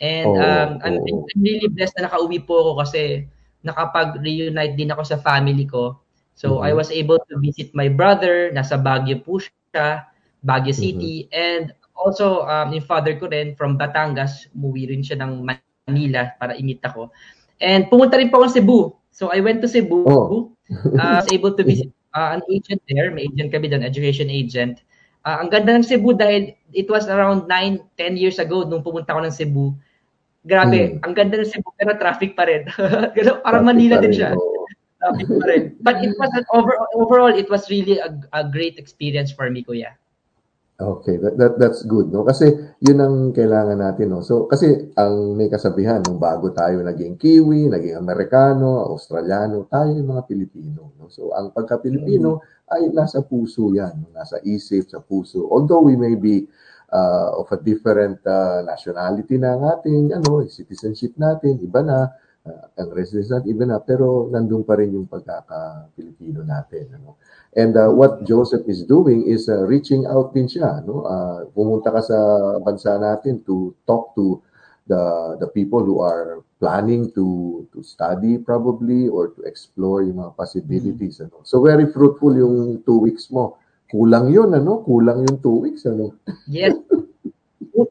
And 0.00 0.28
Oo, 0.28 0.38
um, 0.38 0.70
I'm, 0.84 0.96
oo. 1.02 1.24
I'm 1.32 1.40
really 1.42 1.68
blessed 1.72 1.96
na 1.98 2.06
nakauwi 2.08 2.44
po 2.46 2.60
ako 2.62 2.72
kasi 2.84 3.26
nakapag-reunite 3.66 4.74
din 4.78 4.90
ako 4.94 5.02
sa 5.06 5.18
family 5.18 5.64
ko. 5.66 5.98
So 6.38 6.60
Mhm. 6.60 6.64
I 6.64 6.72
was 6.76 6.90
able 6.92 7.18
to 7.30 7.34
visit 7.42 7.72
my 7.74 7.88
brother, 7.90 8.50
nasa 8.54 8.76
Baguio 8.80 9.20
po 9.22 9.38
siya, 9.42 10.06
Baguio 10.44 10.74
City, 10.74 11.26
and 11.34 11.72
also 12.02 12.42
um, 12.44 12.74
yung 12.74 12.82
father 12.84 13.14
ko 13.16 13.30
rin 13.30 13.54
from 13.54 13.78
Batangas, 13.78 14.50
umuwi 14.52 14.90
rin 14.90 15.06
siya 15.06 15.22
ng 15.22 15.46
Manila 15.86 16.34
para 16.36 16.58
imita 16.58 16.90
ko. 16.90 17.14
And 17.62 17.86
pumunta 17.86 18.18
rin 18.18 18.28
po 18.28 18.42
ako 18.42 18.46
sa 18.50 18.56
Cebu. 18.58 18.78
So 19.14 19.30
I 19.30 19.38
went 19.38 19.62
to 19.62 19.70
Cebu. 19.70 20.02
Oh. 20.04 20.50
Uh, 20.98 20.98
I 20.98 21.22
was 21.22 21.30
able 21.30 21.54
to 21.54 21.62
visit 21.62 21.88
uh, 22.12 22.34
an 22.34 22.42
agent 22.50 22.82
there. 22.88 23.12
May 23.12 23.28
agent 23.28 23.52
kami 23.52 23.70
doon, 23.70 23.86
education 23.86 24.26
agent. 24.26 24.82
Uh, 25.22 25.38
ang 25.38 25.54
ganda 25.54 25.70
ng 25.70 25.86
Cebu 25.86 26.18
dahil 26.18 26.50
it 26.74 26.90
was 26.90 27.06
around 27.06 27.46
9, 27.46 27.78
10 27.94 28.18
years 28.18 28.42
ago 28.42 28.66
nung 28.66 28.82
pumunta 28.82 29.14
ako 29.14 29.22
ng 29.22 29.34
Cebu. 29.34 29.66
Grabe, 30.42 30.98
Hmm. 30.98 31.06
ang 31.06 31.14
ganda 31.14 31.38
ng 31.38 31.46
Cebu 31.46 31.70
pero 31.78 31.94
traffic 31.94 32.34
pa 32.34 32.50
rin. 32.50 32.66
Ganun, 33.14 33.38
parang 33.46 33.62
Traffic 33.62 33.78
Manila 33.78 33.94
pa 33.94 34.02
din 34.02 34.10
rin, 34.10 34.18
siya. 34.18 34.30
oo. 34.34 34.66
Traffic 34.98 35.26
pa 35.30 35.44
rin. 35.46 35.62
But 35.78 35.96
it 36.02 36.18
was 36.18 36.32
an 36.34 36.42
over, 36.50 36.74
overall, 36.98 37.30
it 37.30 37.46
was 37.46 37.70
really 37.70 38.02
a, 38.02 38.10
a 38.34 38.42
great 38.50 38.74
experience 38.74 39.30
for 39.30 39.46
me, 39.46 39.62
kuya. 39.62 39.94
Okay, 40.82 41.14
that, 41.22 41.38
that 41.38 41.52
that's 41.62 41.86
good, 41.86 42.10
no? 42.10 42.26
Kasi 42.26 42.50
yun 42.82 42.98
ang 42.98 43.30
kailangan 43.30 43.78
natin, 43.78 44.10
no? 44.10 44.26
So, 44.26 44.50
kasi 44.50 44.90
ang 44.98 45.38
may 45.38 45.46
kasabihan, 45.46 46.02
nung 46.02 46.18
bago 46.18 46.50
tayo 46.50 46.82
naging 46.82 47.14
Kiwi, 47.22 47.70
naging 47.70 47.94
Amerikano, 47.94 48.90
Australiano, 48.90 49.70
tayo 49.70 49.94
yung 49.94 50.10
mga 50.10 50.26
Pilipino, 50.26 50.90
no? 50.98 51.06
So, 51.06 51.30
ang 51.38 51.54
pagka-Pilipino 51.54 52.42
ay 52.66 52.90
nasa 52.90 53.22
puso 53.22 53.70
yan, 53.70 53.94
no? 53.94 54.10
nasa 54.10 54.42
isip, 54.42 54.90
sa 54.90 54.98
puso. 54.98 55.46
Although 55.46 55.86
we 55.86 55.94
may 55.94 56.18
be 56.18 56.50
uh, 56.90 57.38
of 57.38 57.46
a 57.54 57.58
different 57.62 58.18
uh, 58.26 58.66
nationality 58.66 59.38
na 59.38 59.54
ang 59.54 59.62
ating 59.78 60.10
ano, 60.18 60.42
citizenship 60.50 61.14
natin, 61.14 61.62
iba 61.62 61.78
na, 61.86 62.10
uh, 62.46 62.66
ang 62.78 62.90
residence 62.94 63.30
natin, 63.30 63.48
iba 63.54 63.64
na, 63.66 63.78
pero 63.78 64.26
nandun 64.30 64.66
pa 64.66 64.78
rin 64.78 64.94
yung 64.94 65.06
pagkaka-Pilipino 65.06 66.42
natin, 66.42 66.90
ano? 66.98 67.18
And 67.52 67.76
uh, 67.76 67.92
what 67.92 68.24
Joseph 68.24 68.64
is 68.64 68.82
doing 68.88 69.28
is 69.28 69.46
uh, 69.46 69.68
reaching 69.68 70.08
out 70.08 70.32
din 70.32 70.48
siya, 70.48 70.80
no? 70.88 71.04
Uh, 71.04 71.44
pumunta 71.52 71.92
ka 71.92 72.00
sa 72.00 72.18
bansa 72.64 72.96
natin 72.96 73.44
to 73.44 73.76
talk 73.84 74.16
to 74.16 74.40
the 74.88 75.36
the 75.38 75.46
people 75.54 75.84
who 75.84 76.02
are 76.02 76.42
planning 76.58 77.12
to 77.14 77.62
to 77.70 77.84
study 77.84 78.38
probably 78.38 79.06
or 79.06 79.30
to 79.36 79.46
explore 79.46 80.02
yung 80.02 80.18
mga 80.18 80.34
possibilities 80.34 81.22
ano. 81.22 81.44
So 81.46 81.62
very 81.62 81.86
fruitful 81.92 82.34
yung 82.34 82.82
two 82.82 82.98
weeks 82.98 83.30
mo. 83.30 83.60
Kulang 83.92 84.32
yun 84.32 84.56
ano, 84.56 84.82
kulang 84.82 85.28
yung 85.28 85.38
two 85.38 85.68
weeks 85.68 85.86
ano. 85.86 86.16
Yes. 86.48 86.74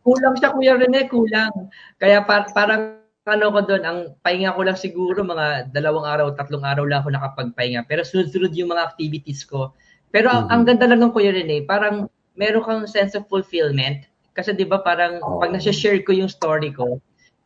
Kulang 0.02 0.34
siya, 0.38 0.54
Kuya 0.54 0.74
Rene, 0.78 1.06
kulang. 1.10 1.70
Kaya 2.02 2.26
par- 2.26 2.50
parang 2.54 3.01
ano 3.30 3.54
ko 3.54 3.60
doon, 3.62 3.84
ang 3.86 4.00
pahinga 4.26 4.58
ko 4.58 4.62
lang 4.66 4.74
siguro 4.80 5.22
mga 5.22 5.70
dalawang 5.70 6.10
araw, 6.10 6.34
tatlong 6.34 6.66
araw 6.66 6.86
lang 6.90 7.06
ako 7.06 7.14
nakapagpahinga. 7.14 7.86
Pero 7.86 8.02
sunod-sunod 8.02 8.50
yung 8.58 8.74
mga 8.74 8.82
activities 8.94 9.46
ko. 9.46 9.78
Pero 10.10 10.28
ang, 10.34 10.50
ang 10.50 10.62
ganda 10.66 10.90
lang 10.90 11.06
ng 11.06 11.14
Kuya 11.14 11.30
Rene, 11.30 11.62
parang 11.70 12.10
meron 12.34 12.66
kang 12.66 12.82
sense 12.90 13.14
of 13.14 13.30
fulfillment. 13.30 14.10
Kasi 14.34 14.56
'di 14.56 14.64
ba 14.66 14.80
parang 14.82 15.20
Oo. 15.22 15.44
pag 15.44 15.52
nasa-share 15.54 16.02
ko 16.08 16.16
yung 16.16 16.32
story 16.32 16.72
ko, 16.72 16.98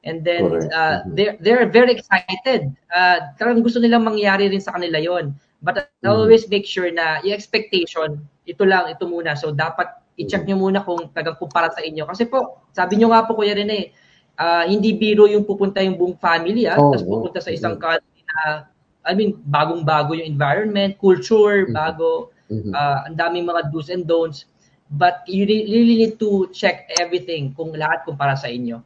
and 0.05 0.21
then 0.21 0.45
Correct. 0.53 0.69
uh, 0.69 1.01
Mhm. 1.01 1.11
they're 1.17 1.35
they're 1.41 1.65
very 1.67 1.91
excited. 1.97 2.69
Uh, 2.93 3.33
talagang 3.41 3.65
gusto 3.65 3.81
nilang 3.81 4.05
mangyari 4.05 4.45
rin 4.47 4.61
sa 4.61 4.77
kanila 4.77 5.01
'yon. 5.01 5.33
But 5.65 5.81
I 5.81 5.85
Mhm. 6.05 6.13
always 6.13 6.45
make 6.47 6.69
sure 6.69 6.87
na 6.93 7.19
yung 7.25 7.33
expectation, 7.35 8.21
ito 8.45 8.63
lang, 8.69 8.85
ito 8.93 9.09
muna. 9.09 9.33
So 9.33 9.49
dapat 9.49 9.89
i-check 10.21 10.45
nyo 10.45 10.61
muna 10.61 10.85
kung 10.85 11.09
tagang 11.11 11.35
kumpara 11.41 11.73
sa 11.73 11.81
inyo. 11.81 12.05
Kasi 12.05 12.29
po, 12.29 12.63
sabi 12.71 13.01
nyo 13.01 13.09
nga 13.11 13.25
po 13.25 13.33
Kuya 13.35 13.57
Rene, 13.57 13.91
ah, 14.37 14.63
hindi 14.67 14.93
biro 14.95 15.27
yung 15.27 15.43
pupunta 15.43 15.81
yung 15.83 15.95
buong 15.99 16.17
family 16.19 16.67
ah, 16.67 16.77
Oo, 16.79 16.91
tapos 16.93 17.03
pupunta 17.07 17.39
sa 17.41 17.51
isang 17.51 17.75
Mhm. 17.75 17.81
country 17.81 18.21
na 18.23 18.69
I 19.05 19.13
mean, 19.13 19.37
bagong-bago 19.45 20.17
yung 20.17 20.25
environment, 20.33 20.97
culture, 20.97 21.69
Mhm. 21.69 21.73
bago, 21.77 22.33
Mhm. 22.49 22.73
ah, 22.73 23.05
ang 23.05 23.13
daming 23.13 23.45
mga 23.45 23.69
do's 23.69 23.93
and 23.93 24.09
don'ts. 24.09 24.49
But 24.89 25.21
you 25.29 25.45
re- 25.45 25.69
really 25.69 25.95
need 25.97 26.17
to 26.21 26.49
check 26.53 26.89
everything 26.97 27.53
kung 27.53 27.73
lahat 27.73 28.05
kumpara 28.05 28.33
sa 28.37 28.49
inyo. 28.49 28.81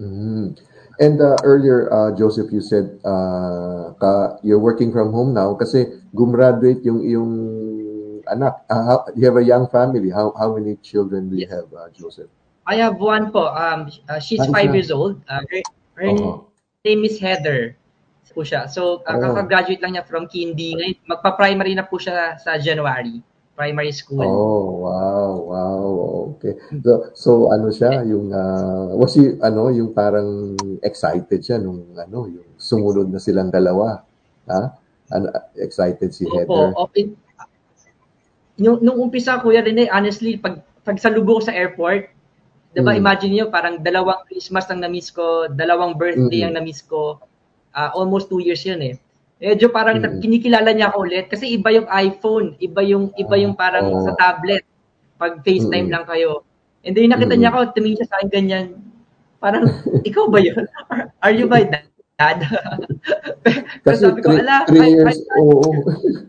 Mm. 0.00 0.56
And 1.00 1.16
uh, 1.20 1.36
earlier, 1.44 1.92
uh, 1.92 2.10
Joseph, 2.16 2.50
you 2.52 2.60
said 2.60 2.98
uh, 3.04 3.94
ka, 3.98 4.38
you're 4.42 4.58
working 4.62 4.92
from 4.92 5.12
home 5.12 5.34
now 5.34 5.54
kasi 5.54 5.86
gumraduate 6.14 6.82
yung 6.86 7.00
iyong 7.02 7.34
anak. 8.30 8.62
Uh, 8.70 8.82
how, 8.84 8.98
you 9.14 9.26
have 9.26 9.36
a 9.38 9.44
young 9.44 9.66
family. 9.70 10.10
How 10.10 10.34
how 10.38 10.54
many 10.54 10.76
children 10.82 11.30
do 11.30 11.36
you 11.36 11.46
Yes. 11.46 11.54
have, 11.54 11.68
uh, 11.74 11.88
Joseph? 11.94 12.30
I 12.68 12.76
have 12.84 13.00
one 13.00 13.32
po. 13.32 13.48
Um, 13.48 13.88
uh, 14.12 14.20
she's 14.20 14.44
Ah, 14.44 14.52
five 14.52 14.70
isa. 14.70 14.76
years 14.76 14.90
old. 14.92 15.24
Uh, 15.24 15.40
her 15.48 15.60
her 15.96 16.08
Oo. 16.12 16.52
name 16.84 17.08
is 17.08 17.16
Heather 17.16 17.74
po 18.36 18.44
siya. 18.46 18.70
So, 18.70 19.02
uh, 19.08 19.16
Oh. 19.16 19.20
kakagraduate 19.24 19.82
lang 19.82 19.96
niya 19.96 20.04
from 20.06 20.28
Kindy. 20.30 20.76
Ngayon, 20.76 21.10
magpa-primary 21.10 21.74
na 21.74 21.82
po 21.82 21.98
siya 21.98 22.38
sa 22.38 22.54
January. 22.60 23.18
Primary 23.58 23.90
school. 23.90 24.22
Oh, 24.22 24.86
wow, 24.86 25.32
wow. 25.42 25.86
Okay. 26.38 26.54
So, 26.78 26.92
so 27.18 27.30
ano 27.50 27.74
siya, 27.74 28.06
yung 28.06 28.30
uh, 28.30 28.94
was 28.94 29.18
he 29.18 29.34
ano, 29.42 29.74
yung 29.74 29.90
parang 29.90 30.54
excited 30.86 31.42
siya 31.42 31.58
nung 31.58 31.98
ano, 31.98 32.30
yung 32.30 32.46
sumunod 32.54 33.10
na 33.10 33.18
silang 33.18 33.50
dalawa. 33.50 34.06
Ha? 34.46 34.62
Ano, 35.10 35.26
excited 35.58 36.14
si 36.14 36.22
Heather. 36.30 36.70
Opo. 36.70 36.86
Open. 36.86 37.18
Yung, 38.62 38.78
nung 38.78 39.02
umpisa, 39.02 39.42
Kuya 39.42 39.66
Rene, 39.66 39.90
honestly, 39.90 40.38
pag, 40.38 40.62
pag 40.86 41.02
salubong 41.02 41.42
ko 41.42 41.50
sa 41.50 41.54
airport, 41.58 42.14
di 42.68 42.80
ba, 42.80 42.92
Mm. 42.92 43.00
imagine 43.00 43.32
niyo 43.32 43.46
parang 43.48 43.80
dalawang 43.80 44.24
Christmas 44.24 44.68
ang 44.68 44.80
na-miss 44.80 45.08
ko, 45.08 45.48
dalawang 45.48 45.96
birthday 45.96 46.44
Mm-mm. 46.44 46.48
ang 46.50 46.54
na-miss 46.56 46.82
ko. 46.82 47.16
Ah, 47.70 47.92
almost 47.92 48.28
two 48.28 48.38
years 48.38 48.60
yun 48.62 48.80
eh. 48.80 48.94
Medyo 49.38 49.70
parang 49.70 49.98
Mm. 49.98 50.18
kinikilala 50.18 50.70
niya 50.74 50.90
ako 50.90 51.06
ulit 51.06 51.30
kasi 51.30 51.54
iba 51.54 51.70
yung 51.70 51.86
iPhone, 51.86 52.58
iba 52.58 52.82
yung 52.82 53.14
iba 53.14 53.36
yung 53.38 53.54
parang 53.54 53.86
Oo. 53.88 54.02
sa 54.02 54.12
tablet. 54.14 54.66
Pag 55.14 55.42
FaceTime 55.42 55.86
Mm-mm. 55.86 55.94
lang 55.94 56.04
kayo. 56.04 56.42
And 56.82 56.94
then 56.94 57.10
nakita 57.10 57.34
Mm-mm. 57.34 57.40
niya 57.42 57.50
ako, 57.50 57.58
tumingin 57.72 57.98
siya 57.98 58.08
sa 58.08 58.16
akin 58.18 58.30
ganyan. 58.30 58.66
Parang, 59.38 59.62
ikaw 60.08 60.26
ba 60.26 60.38
yun? 60.38 60.66
Are, 61.18 61.30
you 61.30 61.46
my 61.46 61.62
dad? 61.62 62.38
Kasi 63.86 63.98
sabi 64.02 64.20
ko, 64.20 64.34
three, 64.34 64.42
ala, 64.42 64.56
three 64.66 64.90
years, 64.90 65.18
oo. 65.38 65.70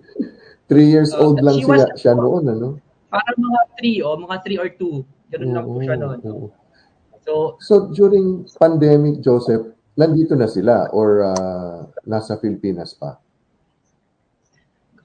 three 0.69 0.87
years 0.87 1.09
Uh, 1.11 1.25
old 1.25 1.41
lang 1.41 1.57
siya, 1.57 1.65
was- 1.67 1.93
siya 1.97 2.13
noon, 2.13 2.45
ano? 2.45 2.67
Parang 3.09 3.37
mga 3.41 3.61
3 3.73 4.05
o 4.05 4.09
mga 4.21 4.35
3 4.45 4.61
or 4.61 4.69
2. 4.69 5.01
Ganun 5.29 5.51
lang 5.53 5.65
po 5.65 5.77
siya 5.79 5.95
Oo, 5.95 6.01
noon. 6.01 6.19
oo. 6.25 6.47
So, 7.21 7.33
So, 7.61 7.73
during 7.93 8.49
pandemic, 8.57 9.21
Joseph, 9.21 9.69
nandito 9.93 10.33
na 10.33 10.49
sila 10.49 10.89
or 10.89 11.21
uh, 11.27 11.85
nasa 12.03 12.33
Pilipinas 12.35 12.93
pa? 12.93 13.21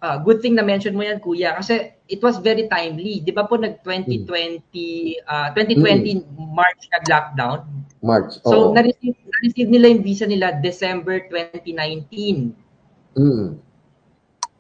ah, 0.01 0.21
good 0.21 0.45
thing 0.45 0.53
na 0.53 0.61
mention 0.61 0.93
mo 0.93 1.01
yan, 1.01 1.17
kuya, 1.17 1.57
kasi 1.57 1.89
it 2.13 2.21
was 2.21 2.37
very 2.37 2.69
timely. 2.69 3.25
Di 3.25 3.33
ba 3.33 3.49
po 3.49 3.57
nag 3.57 3.81
2020, 3.81 4.29
ah, 5.25 5.49
2020 5.57 6.29
March 6.53 6.93
nag-lockdown. 6.93 7.65
March. 8.05 8.37
So, 8.45 8.69
oo. 8.69 8.77
na-receive, 8.77 9.17
na-receive 9.17 9.69
nila 9.73 9.89
yung 9.89 10.05
visa 10.05 10.29
nila 10.29 10.61
December 10.61 11.25
2019. 11.29 12.53
Mm, 13.17 13.57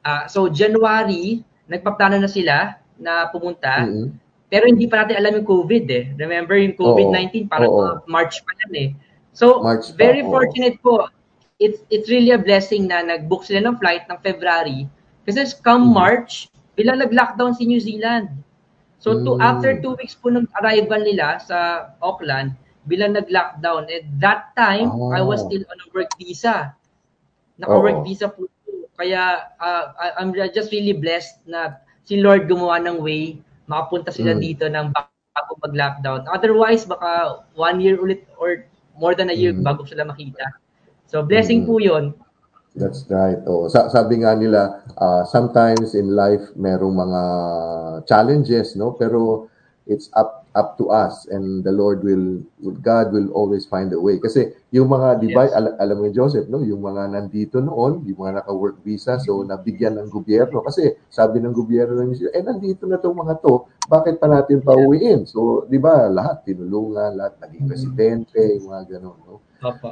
Ah, 0.00 0.28
so, 0.28 0.48
January, 0.48 1.40
nagpaplano 1.64 2.20
na 2.20 2.28
sila 2.28 2.76
na 2.96 3.28
pumunta. 3.28 3.84
mm, 3.84 4.24
Pero 4.53 4.68
hindi 4.68 4.86
pa 4.86 5.03
natin 5.03 5.18
alam 5.18 5.40
yung 5.42 5.49
COVID 5.49 5.84
eh. 5.90 6.05
Remember 6.20 6.55
yung 6.55 6.76
COVID-19, 6.76 7.49
parang 7.51 7.70
Oo. 7.72 7.80
mga 7.80 7.92
March 8.07 8.45
pa 8.45 8.53
yan 8.66 8.72
eh. 8.76 8.88
So, 9.34 9.64
March 9.64 9.90
pa, 9.92 9.99
very 9.99 10.22
oo. 10.22 10.30
fortunate 10.30 10.78
po. 10.78 11.11
It's 11.59 11.82
it's 11.90 12.11
really 12.11 12.34
a 12.34 12.40
blessing 12.40 12.86
na 12.90 13.03
nag-book 13.03 13.47
sila 13.47 13.62
ng 13.62 13.78
flight 13.78 14.07
ng 14.11 14.18
February. 14.22 14.86
Kasi 15.24 15.42
come 15.64 15.90
Mhm. 15.90 15.95
March, 15.97 16.32
bilang 16.74 17.01
nag-lockdown 17.01 17.55
si 17.57 17.64
New 17.66 17.80
Zealand. 17.80 18.30
So, 18.99 19.20
to, 19.20 19.36
Mm. 19.36 19.42
after 19.45 19.70
two 19.80 19.95
weeks 20.01 20.16
po 20.16 20.32
ng 20.32 20.49
arrival 20.61 21.01
nila 21.05 21.36
sa 21.40 21.90
Auckland, 22.01 22.57
bilang 22.84 23.16
nag-lockdown. 23.16 23.88
At 23.88 24.05
that 24.20 24.40
time, 24.57 24.92
Ah. 24.92 25.18
I 25.18 25.22
was 25.24 25.40
still 25.45 25.64
on 25.66 25.78
a 25.80 25.88
work 25.92 26.12
visa. 26.20 26.72
Naka-work 27.57 28.01
Oo. 28.01 28.07
visa 28.07 28.28
po. 28.28 28.49
Kaya 28.95 29.51
uh, 29.59 29.84
I'm 30.22 30.30
just 30.55 30.70
really 30.70 30.95
blessed 30.95 31.42
na 31.51 31.82
si 32.07 32.22
Lord 32.22 32.47
gumawa 32.47 32.78
ng 32.78 33.03
way, 33.03 33.42
makapunta 33.66 34.12
sila 34.12 34.36
Mm. 34.36 34.40
dito 34.40 34.64
ng 34.68 34.92
bago 34.92 35.52
mag-lockdown. 35.64 36.24
Otherwise, 36.30 36.86
baka 36.86 37.42
one 37.58 37.80
year 37.82 37.98
ulit 37.98 38.22
or 38.38 38.64
more 38.94 39.16
than 39.18 39.30
a 39.30 39.36
year 39.36 39.50
Mm. 39.50 39.66
bago 39.66 39.82
sila 39.88 40.06
makita. 40.06 40.44
So, 41.10 41.22
blessing 41.24 41.64
Mm. 41.64 41.66
po 41.66 41.74
yun. 41.82 42.04
That's 42.74 43.06
right. 43.06 43.38
Oh, 43.46 43.70
sa 43.70 43.86
sabi 43.86 44.26
nga 44.26 44.34
nila, 44.34 44.82
uh, 44.98 45.22
sometimes 45.26 45.94
in 45.94 46.10
life 46.10 46.42
merong 46.58 46.98
mga 46.98 47.22
challenges, 48.10 48.74
no? 48.74 48.90
Pero 48.98 49.46
it's 49.86 50.10
up 50.18 50.43
up 50.55 50.78
to 50.78 50.86
us 50.90 51.26
and 51.34 51.66
the 51.66 51.74
Lord 51.74 52.07
will, 52.07 52.38
God 52.82 53.11
will 53.11 53.30
always 53.34 53.66
find 53.66 53.90
a 53.92 53.98
way. 53.98 54.22
Kasi 54.22 54.55
yung 54.70 54.86
mga, 54.86 55.18
di 55.18 55.34
ba, 55.34 55.50
Yes. 55.50 55.55
al- 55.59 55.76
alam 55.82 55.96
mo 55.98 56.07
Joseph, 56.14 56.46
no? 56.46 56.62
yung 56.62 56.78
mga 56.78 57.11
nandito 57.11 57.59
noon, 57.59 58.07
yung 58.07 58.18
mga 58.22 58.42
naka-work 58.42 58.78
visa, 58.86 59.18
so 59.18 59.42
nabigyan 59.42 59.98
ng 59.98 60.09
gobyerno. 60.14 60.62
Kasi 60.62 60.94
sabi 61.11 61.42
ng 61.42 61.50
gobyerno 61.55 61.98
ng 61.98 62.14
eh, 62.30 62.42
nandito 62.42 62.86
na 62.86 63.02
itong 63.02 63.18
mga 63.18 63.42
to, 63.42 63.66
bakit 63.90 64.22
pa 64.22 64.30
natin 64.30 64.62
pauwiin? 64.62 65.26
So, 65.26 65.66
di 65.66 65.76
ba, 65.76 66.07
lahat 66.09 66.46
tinulungan, 66.46 67.18
lahat 67.18 67.36
naging 67.42 67.66
residente, 67.68 68.38
yung 68.38 68.70
mga 68.70 68.98
ganun. 68.98 69.18
No? 69.26 69.42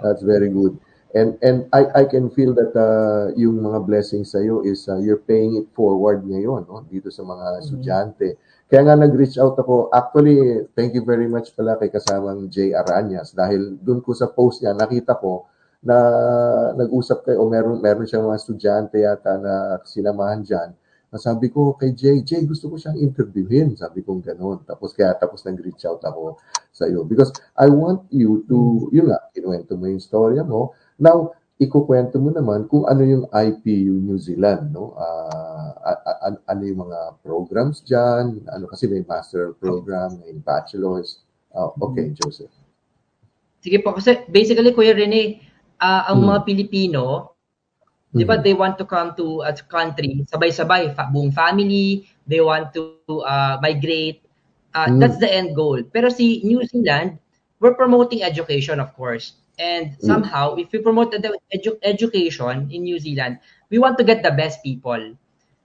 That's 0.00 0.22
very 0.22 0.48
good. 0.48 0.78
And 1.12 1.36
and 1.44 1.68
I 1.76 1.84
I 1.92 2.04
can 2.08 2.32
feel 2.32 2.56
that 2.56 2.72
uh, 2.72 3.36
yung 3.36 3.60
mga 3.60 3.84
blessings 3.84 4.32
sa 4.32 4.40
iyo 4.40 4.64
is 4.64 4.88
uh, 4.88 4.96
you're 4.96 5.20
paying 5.20 5.60
it 5.60 5.68
forward 5.76 6.24
ngayon 6.24 6.64
no 6.64 6.88
dito 6.88 7.12
sa 7.12 7.20
mga 7.20 7.60
estudyante. 7.60 8.40
Kaya 8.72 8.88
nga 8.88 8.96
nag-reach 8.96 9.36
out 9.36 9.52
ako. 9.60 9.92
Actually, 9.92 10.64
thank 10.72 10.96
you 10.96 11.04
very 11.04 11.28
much 11.28 11.52
pala 11.52 11.76
kay 11.76 11.92
kasamang 11.92 12.48
Jay 12.48 12.72
Aranyas 12.72 13.36
dahil 13.36 13.76
doon 13.76 14.00
ko 14.00 14.16
sa 14.16 14.32
post 14.32 14.64
niya 14.64 14.72
nakita 14.72 15.12
ko 15.20 15.44
na 15.84 15.92
nag-usap 16.80 17.28
kayo 17.28 17.44
o 17.44 17.52
meron 17.52 17.84
meron 17.84 18.08
siyang 18.08 18.24
mga 18.24 18.40
estudyante 18.40 18.96
yata 18.96 19.36
na 19.36 19.76
sinamahan 19.84 20.40
diyan. 20.40 20.72
Na 21.12 21.20
sabi 21.20 21.52
ko 21.52 21.76
kay 21.76 21.92
Jay, 21.92 22.24
Jay, 22.24 22.48
gusto 22.48 22.72
ko 22.72 22.80
siyang 22.80 22.96
interviewin. 22.96 23.76
Sabi 23.76 24.00
ko 24.00 24.16
gano'n. 24.16 24.64
Tapos 24.64 24.96
kaya 24.96 25.12
tapos 25.20 25.44
nag-reach 25.44 25.84
out 25.84 26.00
ako 26.00 26.40
sa 26.72 26.88
iyo. 26.88 27.04
Because 27.04 27.28
I 27.52 27.68
want 27.68 28.08
you 28.08 28.40
to, 28.48 28.88
yun 28.88 29.12
nga, 29.12 29.20
kinuwento 29.36 29.76
mo 29.76 29.84
yung 29.84 30.00
storya 30.00 30.48
mo. 30.48 30.72
Now, 30.96 31.36
ikukwento 31.62 32.18
mo 32.18 32.34
naman 32.34 32.66
kung 32.66 32.82
ano 32.84 33.06
yung 33.06 33.24
IPU 33.30 33.94
New 34.02 34.18
Zealand, 34.18 34.74
no? 34.74 34.98
Ah, 34.98 35.70
a- 35.82 36.02
a- 36.26 36.42
ano 36.50 36.62
yung 36.66 36.82
mga 36.84 37.22
programs 37.22 37.78
dyan, 37.86 38.42
ano 38.50 38.66
kasi 38.66 38.90
may 38.90 39.06
master 39.06 39.54
program, 39.56 40.18
may 40.18 40.34
bachelor's. 40.34 41.22
Ah, 41.54 41.70
okay, 41.70 42.10
Joseph. 42.18 42.50
Sige 43.62 43.78
po, 43.78 43.94
kasi 43.94 44.18
basically, 44.26 44.74
Kuya 44.74 44.92
Rene, 44.92 45.38
ah, 45.78 46.10
ang 46.10 46.18
Hmm. 46.18 46.28
mga 46.34 46.40
Pilipino, 46.42 47.30
di 48.10 48.26
ba, 48.26 48.36
Mhm. 48.36 48.42
they 48.42 48.54
want 48.54 48.74
to 48.76 48.84
come 48.84 49.14
to 49.14 49.40
a 49.46 49.54
country, 49.70 50.26
sabay-sabay, 50.26 50.92
fa- 50.92 51.08
buong 51.08 51.30
family, 51.30 52.04
they 52.26 52.42
want 52.42 52.74
to 52.74 52.98
uh, 53.22 53.56
migrate. 53.62 54.18
Uh, 54.72 54.88
Hmm. 54.88 54.98
That's 54.98 55.20
the 55.20 55.28
end 55.28 55.52
goal. 55.52 55.84
Pero 55.84 56.08
si 56.08 56.40
New 56.42 56.64
Zealand, 56.64 57.20
we're 57.60 57.76
promoting 57.76 58.24
education, 58.24 58.80
of 58.80 58.88
course. 58.96 59.36
And 59.59 59.96
Hmm. 59.96 60.07
somehow, 60.07 60.57
if 60.57 60.72
we 60.72 60.80
promote 60.80 61.12
the 61.12 61.20
edu- 61.53 61.80
education 61.84 62.68
in 62.72 62.84
New 62.88 62.98
Zealand, 62.98 63.38
we 63.68 63.76
want 63.76 63.98
to 64.00 64.05
get 64.05 64.24
the 64.24 64.32
best 64.32 64.64
people. 64.64 65.16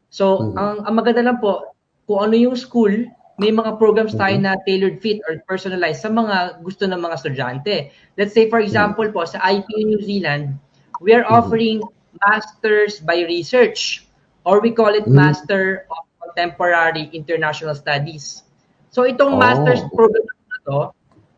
So, 0.09 0.39
Mhm. 0.39 0.53
ang, 0.59 0.75
ang 0.87 0.93
maganda 0.95 1.23
lang 1.23 1.39
po, 1.39 1.75
kung 2.07 2.31
ano 2.31 2.35
yung 2.35 2.55
school, 2.55 2.91
may 3.37 3.53
mga 3.53 3.77
programs 3.77 4.17
tayo 4.17 4.35
Mhm. 4.35 4.43
na 4.43 4.57
tailored 4.65 4.97
fit 4.99 5.21
or 5.29 5.37
personalized 5.45 6.01
sa 6.01 6.09
mga 6.09 6.59
gusto 6.65 6.89
ng 6.89 6.97
mga 6.97 7.15
estudyante. 7.15 7.75
Let's 8.17 8.33
say, 8.33 8.49
for 8.49 8.59
example 8.59 9.07
po, 9.13 9.23
sa 9.23 9.39
IPU 9.43 9.83
New 9.87 10.01
Zealand, 10.01 10.57
we 10.99 11.13
are 11.13 11.23
Mhm. 11.23 11.31
offering 11.31 11.77
Masters 12.25 12.97
by 12.97 13.21
Research 13.29 14.07
or 14.41 14.57
we 14.57 14.73
call 14.73 14.89
it 14.95 15.05
Mhm. 15.05 15.13
Master 15.13 15.85
of 15.93 16.01
Contemporary 16.17 17.13
International 17.13 17.77
Studies. 17.77 18.41
So, 18.89 19.05
itong 19.05 19.37
Oh. 19.37 19.41
Master's 19.41 19.85
program 19.93 20.25
na 20.25 20.57
to, 20.65 20.79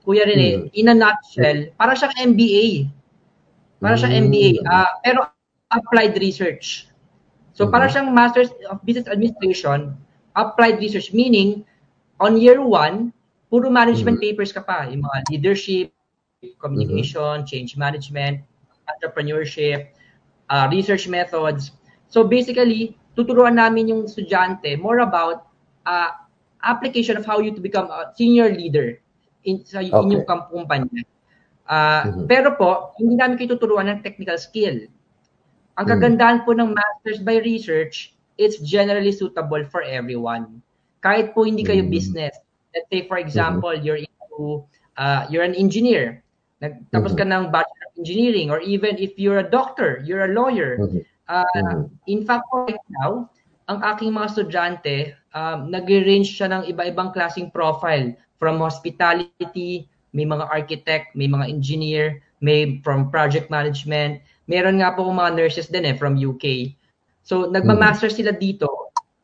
Kuya 0.09 0.25
Rene, 0.25 0.65
Mhm. 0.65 0.73
in 0.73 0.89
a 0.89 0.95
nutshell, 0.97 1.69
para 1.77 1.93
siyang 1.93 2.33
MBA. 2.33 2.89
Para 3.77 3.93
siyang 3.93 4.17
Mm. 4.17 4.25
MBA, 4.25 4.49
ah, 4.65 4.89
pero 5.05 5.29
applied 5.69 6.17
research. 6.17 6.89
So 7.53 7.69
Mhm. 7.69 7.77
para 7.77 7.85
siyang 7.93 8.09
Masters 8.09 8.49
of 8.73 8.81
Business 8.81 9.05
Administration, 9.05 9.93
applied 10.33 10.81
research, 10.81 11.13
meaning 11.13 11.61
on 12.17 12.41
year 12.41 12.57
one, 12.57 13.13
puro 13.53 13.69
management 13.69 14.17
papers 14.17 14.49
ka 14.49 14.65
pa. 14.65 14.89
Yung 14.89 15.05
mga 15.05 15.29
leadership, 15.29 15.93
communication, 16.57 17.45
change 17.45 17.77
management, 17.77 18.41
entrepreneurship, 18.89 19.93
uh, 20.49 20.65
research 20.73 21.05
methods. 21.05 21.77
So 22.09 22.25
basically, 22.25 22.97
tuturuan 23.13 23.61
namin 23.61 23.93
yung 23.93 24.09
estudyante 24.09 24.73
more 24.81 25.05
about 25.05 25.45
uh, 25.85 26.17
application 26.65 27.13
of 27.13 27.29
how 27.29 27.37
you 27.37 27.53
to 27.53 27.61
become 27.61 27.93
a 27.93 28.09
senior 28.17 28.49
leader 28.49 28.97
in 29.45 29.63
sa 29.63 29.79
Okay. 29.79 29.91
inyong 29.91 30.25
kumpanya. 30.25 31.01
Ah, 31.69 32.09
Mhm. 32.09 32.25
Pero 32.25 32.57
po, 32.57 32.93
hindi 32.97 33.13
namin 33.15 33.37
kayo 33.37 33.55
tuturuan 33.55 33.87
ng 33.87 34.01
technical 34.01 34.35
skill. 34.41 34.89
Ang 35.77 35.85
Mm. 35.85 35.91
kagandahan 35.95 36.39
po 36.43 36.51
ng 36.57 36.73
Masters 36.73 37.21
by 37.23 37.39
Research, 37.39 38.17
it's 38.35 38.59
generally 38.59 39.13
suitable 39.13 39.61
for 39.69 39.85
everyone. 39.85 40.59
Kahit 40.99 41.31
po 41.31 41.45
hindi 41.47 41.63
kayo 41.63 41.85
Mm. 41.85 41.93
business. 41.93 42.33
Let's 42.75 42.89
say, 42.91 43.05
for 43.07 43.17
example, 43.21 43.71
you're 43.73 44.01
into, 44.01 44.65
uh, 44.97 45.25
you're 45.29 45.45
an 45.45 45.55
engineer. 45.55 46.21
Nagtapos 46.59 47.15
ka 47.15 47.23
ng 47.23 47.49
Bachelor 47.53 47.85
of 47.87 47.93
Engineering 48.01 48.51
or 48.51 48.59
even 48.59 48.99
if 48.99 49.15
you're 49.15 49.39
a 49.39 49.47
doctor, 49.47 50.03
you're 50.03 50.27
a 50.27 50.33
lawyer. 50.35 50.75
Mhm. 50.83 50.99
Uh, 51.29 51.45
Mhm. 51.55 51.87
In 52.09 52.19
fact, 52.25 52.43
right 52.51 52.81
now, 52.99 53.29
ang 53.69 53.79
aking 53.85 54.11
mga 54.11 54.27
estudyante, 54.27 54.95
um, 55.31 55.69
nag-range 55.69 56.27
siya 56.27 56.49
ng 56.49 56.63
iba-ibang 56.67 57.13
klaseng 57.13 57.53
profile 57.53 58.17
from 58.39 58.59
hospitality, 58.63 59.69
may 59.99 60.09
mga 60.09 60.47
architect, 60.49 60.95
may 61.13 61.27
mga 61.27 61.35
engineer, 61.51 62.23
may 62.41 62.79
from 62.81 63.11
project 63.11 63.51
management. 63.51 64.23
Meron 64.47 64.79
nga 64.81 64.95
po 64.95 65.05
mga 65.05 65.35
nurses 65.35 65.67
din 65.69 65.85
eh 65.85 65.93
from 65.93 66.17
UK. 66.17 66.73
So 67.21 67.45
nagma-master 67.51 68.09
sila 68.09 68.33
dito 68.33 68.65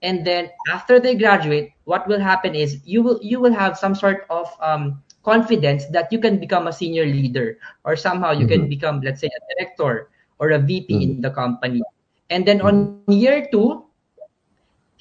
and 0.05 0.21
then 0.21 0.51
after 0.69 0.99
they 1.01 1.15
graduate, 1.17 1.73
what 1.89 2.05
will 2.05 2.21
happen 2.21 2.53
is 2.53 2.77
you 2.85 3.01
will 3.01 3.17
you 3.23 3.41
will 3.41 3.55
have 3.55 3.79
some 3.79 3.95
sort 3.97 4.27
of 4.29 4.51
um, 4.61 5.01
confidence 5.25 5.89
that 5.89 6.11
you 6.13 6.21
can 6.21 6.37
become 6.37 6.67
a 6.69 6.75
senior 6.75 7.07
leader 7.09 7.57
or 7.87 7.97
somehow 7.97 8.29
you 8.29 8.45
can 8.45 8.69
Mhm. 8.69 8.69
become 8.69 8.95
let's 9.01 9.23
say 9.23 9.31
a 9.31 9.41
director 9.55 10.11
or 10.37 10.53
a 10.53 10.61
VP 10.61 10.93
Mhm. 10.93 11.01
in 11.01 11.11
the 11.25 11.33
company. 11.33 11.81
And 12.29 12.45
then 12.45 12.61
on 12.61 13.01
year 13.09 13.47
two, 13.49 13.85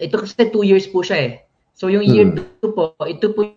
ito 0.01 0.17
kasi 0.25 0.49
two 0.49 0.65
years 0.65 0.89
po 0.89 1.05
siya 1.05 1.19
eh. 1.21 1.33
So 1.77 1.93
yung 1.93 2.07
year 2.09 2.29
Mhm. 2.33 2.41
two 2.65 2.73
po, 2.73 2.97
ito 3.05 3.35
po 3.37 3.53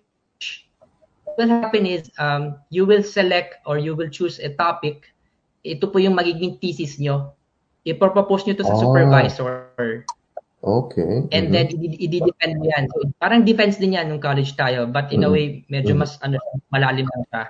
will 1.38 1.50
happen 1.50 1.86
is 1.86 2.10
um, 2.18 2.58
you 2.70 2.86
will 2.86 3.06
select 3.06 3.62
or 3.66 3.78
you 3.78 3.94
will 3.94 4.10
choose 4.10 4.42
a 4.42 4.50
topic. 4.58 5.14
Ito 5.62 5.88
po 5.88 6.02
yung 6.02 6.18
magiging 6.18 6.58
thesis 6.58 6.98
nyo. 6.98 7.34
Ipropose 7.86 8.50
nyo 8.50 8.56
to 8.58 8.66
sa 8.66 8.74
Ah. 8.74 8.82
supervisor. 8.82 10.04
Okay. 10.66 11.30
And 11.32 11.48
Mhm. 11.48 11.54
then 11.54 11.66
i- 11.78 12.00
i-defend 12.10 12.58
mo 12.58 12.66
yan. 12.66 12.90
So, 12.90 13.08
parang 13.22 13.46
defense 13.46 13.78
din 13.78 13.94
yan 13.94 14.10
nung 14.10 14.20
college 14.20 14.58
tayo. 14.58 14.90
But 14.90 15.14
in 15.14 15.24
a 15.24 15.30
Mhm. 15.30 15.34
way, 15.34 15.46
medyo 15.70 15.94
Mhm. 15.94 16.02
mas 16.02 16.18
ano, 16.26 16.42
malalim 16.74 17.06
lang 17.06 17.24
siya. 17.30 17.44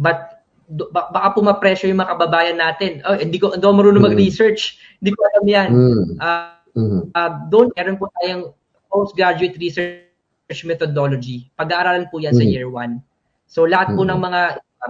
But 0.00 0.42
do- 0.66 0.88
ba- 0.90 1.12
baka 1.12 1.36
po 1.36 1.44
ma-pressure 1.44 1.92
yung 1.92 2.00
mga 2.00 2.16
kababayan 2.16 2.56
natin. 2.56 3.04
Oh, 3.04 3.14
hindi 3.14 3.36
ko, 3.36 3.52
hindi 3.52 3.62
ako 3.62 3.74
marunong 3.76 4.00
Mhm. 4.00 4.08
mag-research. 4.10 4.80
Hindi 4.98 5.10
ko 5.12 5.20
alam 5.28 5.44
yan. 5.44 5.68
Mm. 5.70 6.04
Ah, 6.18 6.64
Mhm. 6.72 7.00
uh, 7.12 7.30
doon 7.52 7.68
meron 7.76 8.00
po 8.00 8.08
tayong 8.18 8.50
postgraduate 8.88 9.60
research 9.60 10.08
methodology. 10.52 11.48
Pag-aaralan 11.56 12.12
po 12.12 12.20
yan 12.20 12.36
sa 12.36 12.44
Mhm. 12.44 12.52
year 12.52 12.68
one. 12.68 13.00
So 13.48 13.64
lahat 13.64 13.96
po 13.96 14.04
Mhm. 14.04 14.10
ng 14.12 14.20
mga 14.20 14.40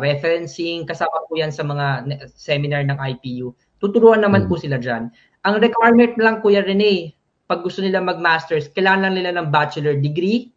referencing, 0.03 0.83
kasama 0.91 1.23
po 1.31 1.39
yan 1.39 1.55
sa 1.55 1.63
mga 1.63 2.11
seminar 2.35 2.83
ng 2.83 2.99
IPU. 2.99 3.55
Tuturuan 3.79 4.27
naman 4.27 4.47
Mhm. 4.47 4.49
po 4.51 4.59
sila 4.59 4.83
dyan. 4.83 5.15
Ang 5.47 5.55
requirement 5.63 6.19
lang, 6.19 6.43
Kuya 6.43 6.67
Rene, 6.67 7.15
pag 7.47 7.63
gusto 7.63 7.85
nila 7.85 8.03
mag-masters, 8.03 8.67
kailangan 8.75 9.13
lang 9.13 9.15
nila 9.21 9.31
ng 9.39 9.53
bachelor 9.55 9.95
degree 9.95 10.51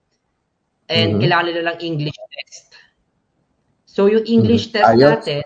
and 0.90 1.20
Mhm. 1.20 1.20
kailangan 1.22 1.46
nila 1.54 1.62
ng 1.70 1.78
English 1.84 2.18
test. 2.34 2.74
So 3.86 4.10
yung 4.10 4.26
English 4.26 4.72
Mhm. 4.72 4.74
test 4.74 4.90
IELTS? 4.98 5.26
natin, 5.28 5.44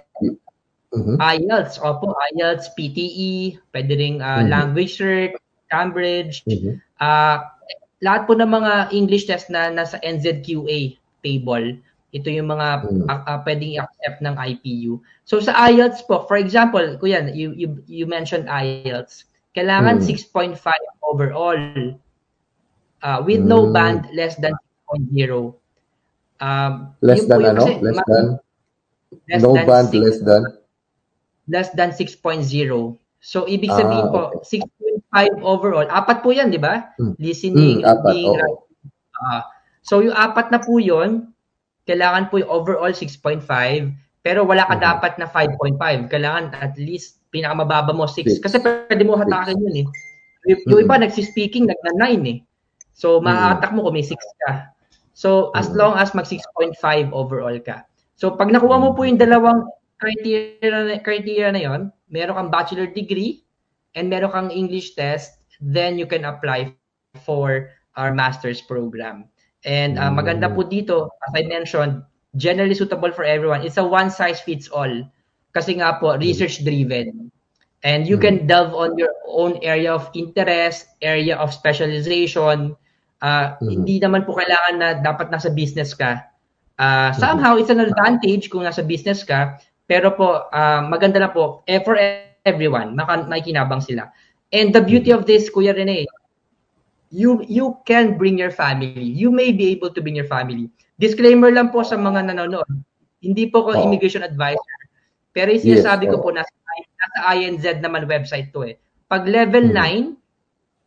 Mhm. 0.95 1.15
IELTS, 1.19 1.75
opo, 1.83 2.15
IELTS, 2.31 2.71
PTE, 2.77 3.59
pwede 3.75 3.91
ring 3.99 4.23
ah, 4.23 4.39
Mhm. 4.39 4.47
language 4.47 4.95
cert, 4.95 5.35
Cambridge, 5.67 6.43
Mhm. 6.47 6.79
Ah, 7.01 7.57
lahat 8.01 8.25
po 8.25 8.33
ng 8.33 8.49
mga 8.49 8.73
English 8.91 9.25
test 9.25 9.47
na 9.47 9.69
nasa 9.69 10.01
NZQA 10.01 10.97
table, 11.21 11.77
ito 12.11 12.27
yung 12.27 12.49
mga 12.49 12.67
Mm. 12.83 13.05
ah, 13.07 13.21
ah, 13.25 13.39
pwedeng 13.45 13.71
i-accept 13.71 14.19
ng 14.19 14.35
IPU. 14.35 14.99
So 15.23 15.39
sa 15.39 15.53
IELTS 15.69 16.03
po, 16.03 16.25
for 16.25 16.35
example, 16.35 16.83
kuya, 16.97 17.29
you 17.31 17.53
you, 17.53 17.79
you 17.85 18.03
mentioned 18.03 18.49
IELTS. 18.49 19.29
Kailangan 19.53 20.01
Mm. 20.01 20.05
6.5 20.07 20.57
overall. 21.01 21.61
Ah, 22.99 23.21
with 23.21 23.41
no 23.41 23.65
Mm. 23.65 23.73
band 23.73 23.99
less 24.11 24.35
than 24.37 24.53
6.0. 24.89 25.55
Um, 26.37 26.97
Less 26.99 27.25
than 27.25 27.45
ano? 27.45 27.69
Less 27.79 28.01
than? 28.03 28.25
less 29.29 29.41
No 29.41 29.53
than 29.53 29.65
band 29.65 29.87
six- 29.89 30.01
less 30.01 30.19
than? 30.19 30.41
less 31.47 31.69
than 31.77 31.89
6.0. 31.93 32.97
So, 33.21 33.45
ibig 33.45 33.69
Ah, 33.69 33.77
sabihin 33.77 34.07
po, 34.09 34.41
6.5 35.11 35.43
overall. 35.43 35.87
Apat 35.91 36.23
po 36.23 36.31
yan, 36.31 36.49
di 36.49 36.57
ba? 36.59 36.87
Hmm. 36.95 37.13
Listening, 37.19 37.83
Hmm, 37.83 37.91
apat, 37.91 38.15
reading, 38.15 38.31
writing. 38.39 38.59
Ah. 39.21 39.43
so, 39.83 39.99
yung 40.01 40.15
apat 40.15 40.49
na 40.49 40.57
po 40.57 40.79
yun, 40.81 41.29
kailangan 41.85 42.31
po 42.31 42.39
yung 42.41 42.49
overall 42.49 42.95
6.5, 42.95 43.91
pero 44.23 44.47
wala 44.47 44.65
ka 44.65 44.75
Mhm. 44.79 44.81
dapat 44.81 45.13
na 45.19 45.27
5.5. 45.27 46.07
Kailangan 46.07 46.55
at 46.57 46.73
least 46.79 47.19
pinakamababa 47.29 47.91
mo 47.93 48.07
6. 48.07 48.39
Six. 48.39 48.41
Kasi 48.41 48.57
pwede 48.63 49.03
mo 49.03 49.19
hatakin 49.19 49.59
yun 49.59 49.85
eh. 49.85 49.87
Yung, 50.49 50.61
yung 50.73 50.79
Mhm. 50.81 50.85
iba, 50.89 50.95
nagsispeaking, 51.05 51.65
nagna-9 51.69 52.23
eh. 52.25 52.37
So, 52.95 53.19
Mhm. 53.19 53.27
mahahatak 53.29 53.71
mo 53.75 53.85
kung 53.85 53.95
may 53.99 54.05
6 54.07 54.23
ka. 54.47 54.71
So, 55.13 55.51
as 55.53 55.69
Mhm. 55.69 55.75
long 55.77 55.93
as 55.99 56.15
mag 56.15 56.25
6.5 56.25 57.11
overall 57.11 57.57
ka. 57.61 57.83
So, 58.15 58.33
pag 58.33 58.49
nakuha 58.49 58.79
mo 58.79 58.95
po 58.95 59.03
yung 59.03 59.19
dalawang 59.19 59.67
criteria, 60.01 60.97
criteria 61.03 61.49
na 61.53 61.61
yon, 61.61 61.81
meron 62.09 62.37
kang 62.37 62.49
bachelor 62.53 62.89
degree 62.89 63.43
and 63.95 64.09
meron 64.09 64.31
kang 64.31 64.49
English 64.51 64.95
test, 64.95 65.39
then 65.59 65.97
you 65.97 66.05
can 66.05 66.25
apply 66.25 66.73
for 67.23 67.69
our 67.99 68.13
master's 68.15 68.63
program. 68.63 69.27
And 69.61 69.99
uh, 69.99 70.09
maganda 70.09 70.49
po 70.49 70.65
dito, 70.65 71.11
as 71.27 71.31
I 71.37 71.45
mentioned, 71.45 72.01
generally 72.39 72.73
suitable 72.73 73.11
for 73.11 73.23
everyone. 73.27 73.61
It's 73.61 73.77
a 73.77 73.85
one 73.85 74.09
size 74.09 74.41
fits 74.41 74.71
all. 74.71 75.05
Kasi 75.51 75.77
nga 75.77 75.99
po, 75.99 76.15
research 76.15 76.63
driven. 76.63 77.29
And 77.83 78.05
you 78.05 78.15
can 78.15 78.45
delve 78.45 78.77
on 78.77 78.93
your 78.95 79.11
own 79.27 79.57
area 79.65 79.91
of 79.91 80.07
interest, 80.13 80.87
area 81.01 81.35
of 81.35 81.51
specialization. 81.51 82.77
Uh, 83.21 83.57
Mhm. 83.59 83.69
Hindi 83.69 83.95
naman 83.99 84.23
po 84.25 84.37
kailangan 84.37 84.75
na 84.77 84.89
dapat 85.01 85.29
nasa 85.29 85.51
business 85.51 85.93
ka. 85.93 86.25
Uh, 86.81 87.13
somehow, 87.13 87.57
it's 87.57 87.69
an 87.69 87.81
advantage 87.83 88.49
kung 88.49 88.65
nasa 88.65 88.81
business 88.81 89.21
ka. 89.21 89.61
Pero 89.85 90.13
po, 90.15 90.49
uh, 90.49 90.81
maganda 90.87 91.21
na 91.21 91.29
po, 91.29 91.61
eh, 91.69 91.81
for 91.83 91.99
everyone, 92.45 92.95
maka, 92.97 93.25
makikinabang 93.27 93.81
sila. 93.83 94.09
And 94.51 94.73
the 94.75 94.81
beauty 94.83 95.11
of 95.15 95.25
this, 95.25 95.49
Kuya 95.49 95.75
Rene, 95.75 96.07
you 97.11 97.43
you 97.47 97.77
can 97.85 98.17
bring 98.17 98.37
your 98.39 98.51
family. 98.51 98.95
You 99.03 99.31
may 99.31 99.51
be 99.51 99.71
able 99.75 99.91
to 99.93 100.01
bring 100.01 100.15
your 100.15 100.27
family. 100.29 100.71
Disclaimer 100.99 101.51
lang 101.51 101.71
po 101.71 101.83
sa 101.83 101.95
mga 101.99 102.31
nanonood. 102.31 102.67
Hindi 103.21 103.47
po 103.51 103.63
ko 103.67 103.75
Oo. 103.75 103.83
immigration 103.83 104.23
advisor. 104.25 104.79
Pero 105.31 105.51
yung 105.53 105.63
Yes, 105.63 105.83
sinasabi 105.83 106.07
ko 106.11 106.19
po, 106.19 106.31
nasa, 106.33 106.51
nasa 106.99 107.19
INZ 107.35 107.65
naman 107.79 108.07
website 108.09 108.51
to 108.51 108.65
eh. 108.67 108.75
Pag 109.07 109.27
level 109.27 109.71
Mhm. 109.71 109.75
9, 109.75 110.05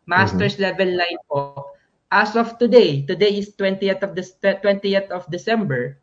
master's 0.08 0.56
level 0.60 0.88
9 0.88 1.20
po, 1.28 1.72
as 2.12 2.36
of 2.36 2.56
today, 2.60 3.02
today 3.08 3.32
is 3.40 3.52
20th 3.56 4.02
of 4.04 4.12
this 4.16 4.36
20th 4.40 5.08
of 5.12 5.24
December, 5.32 5.98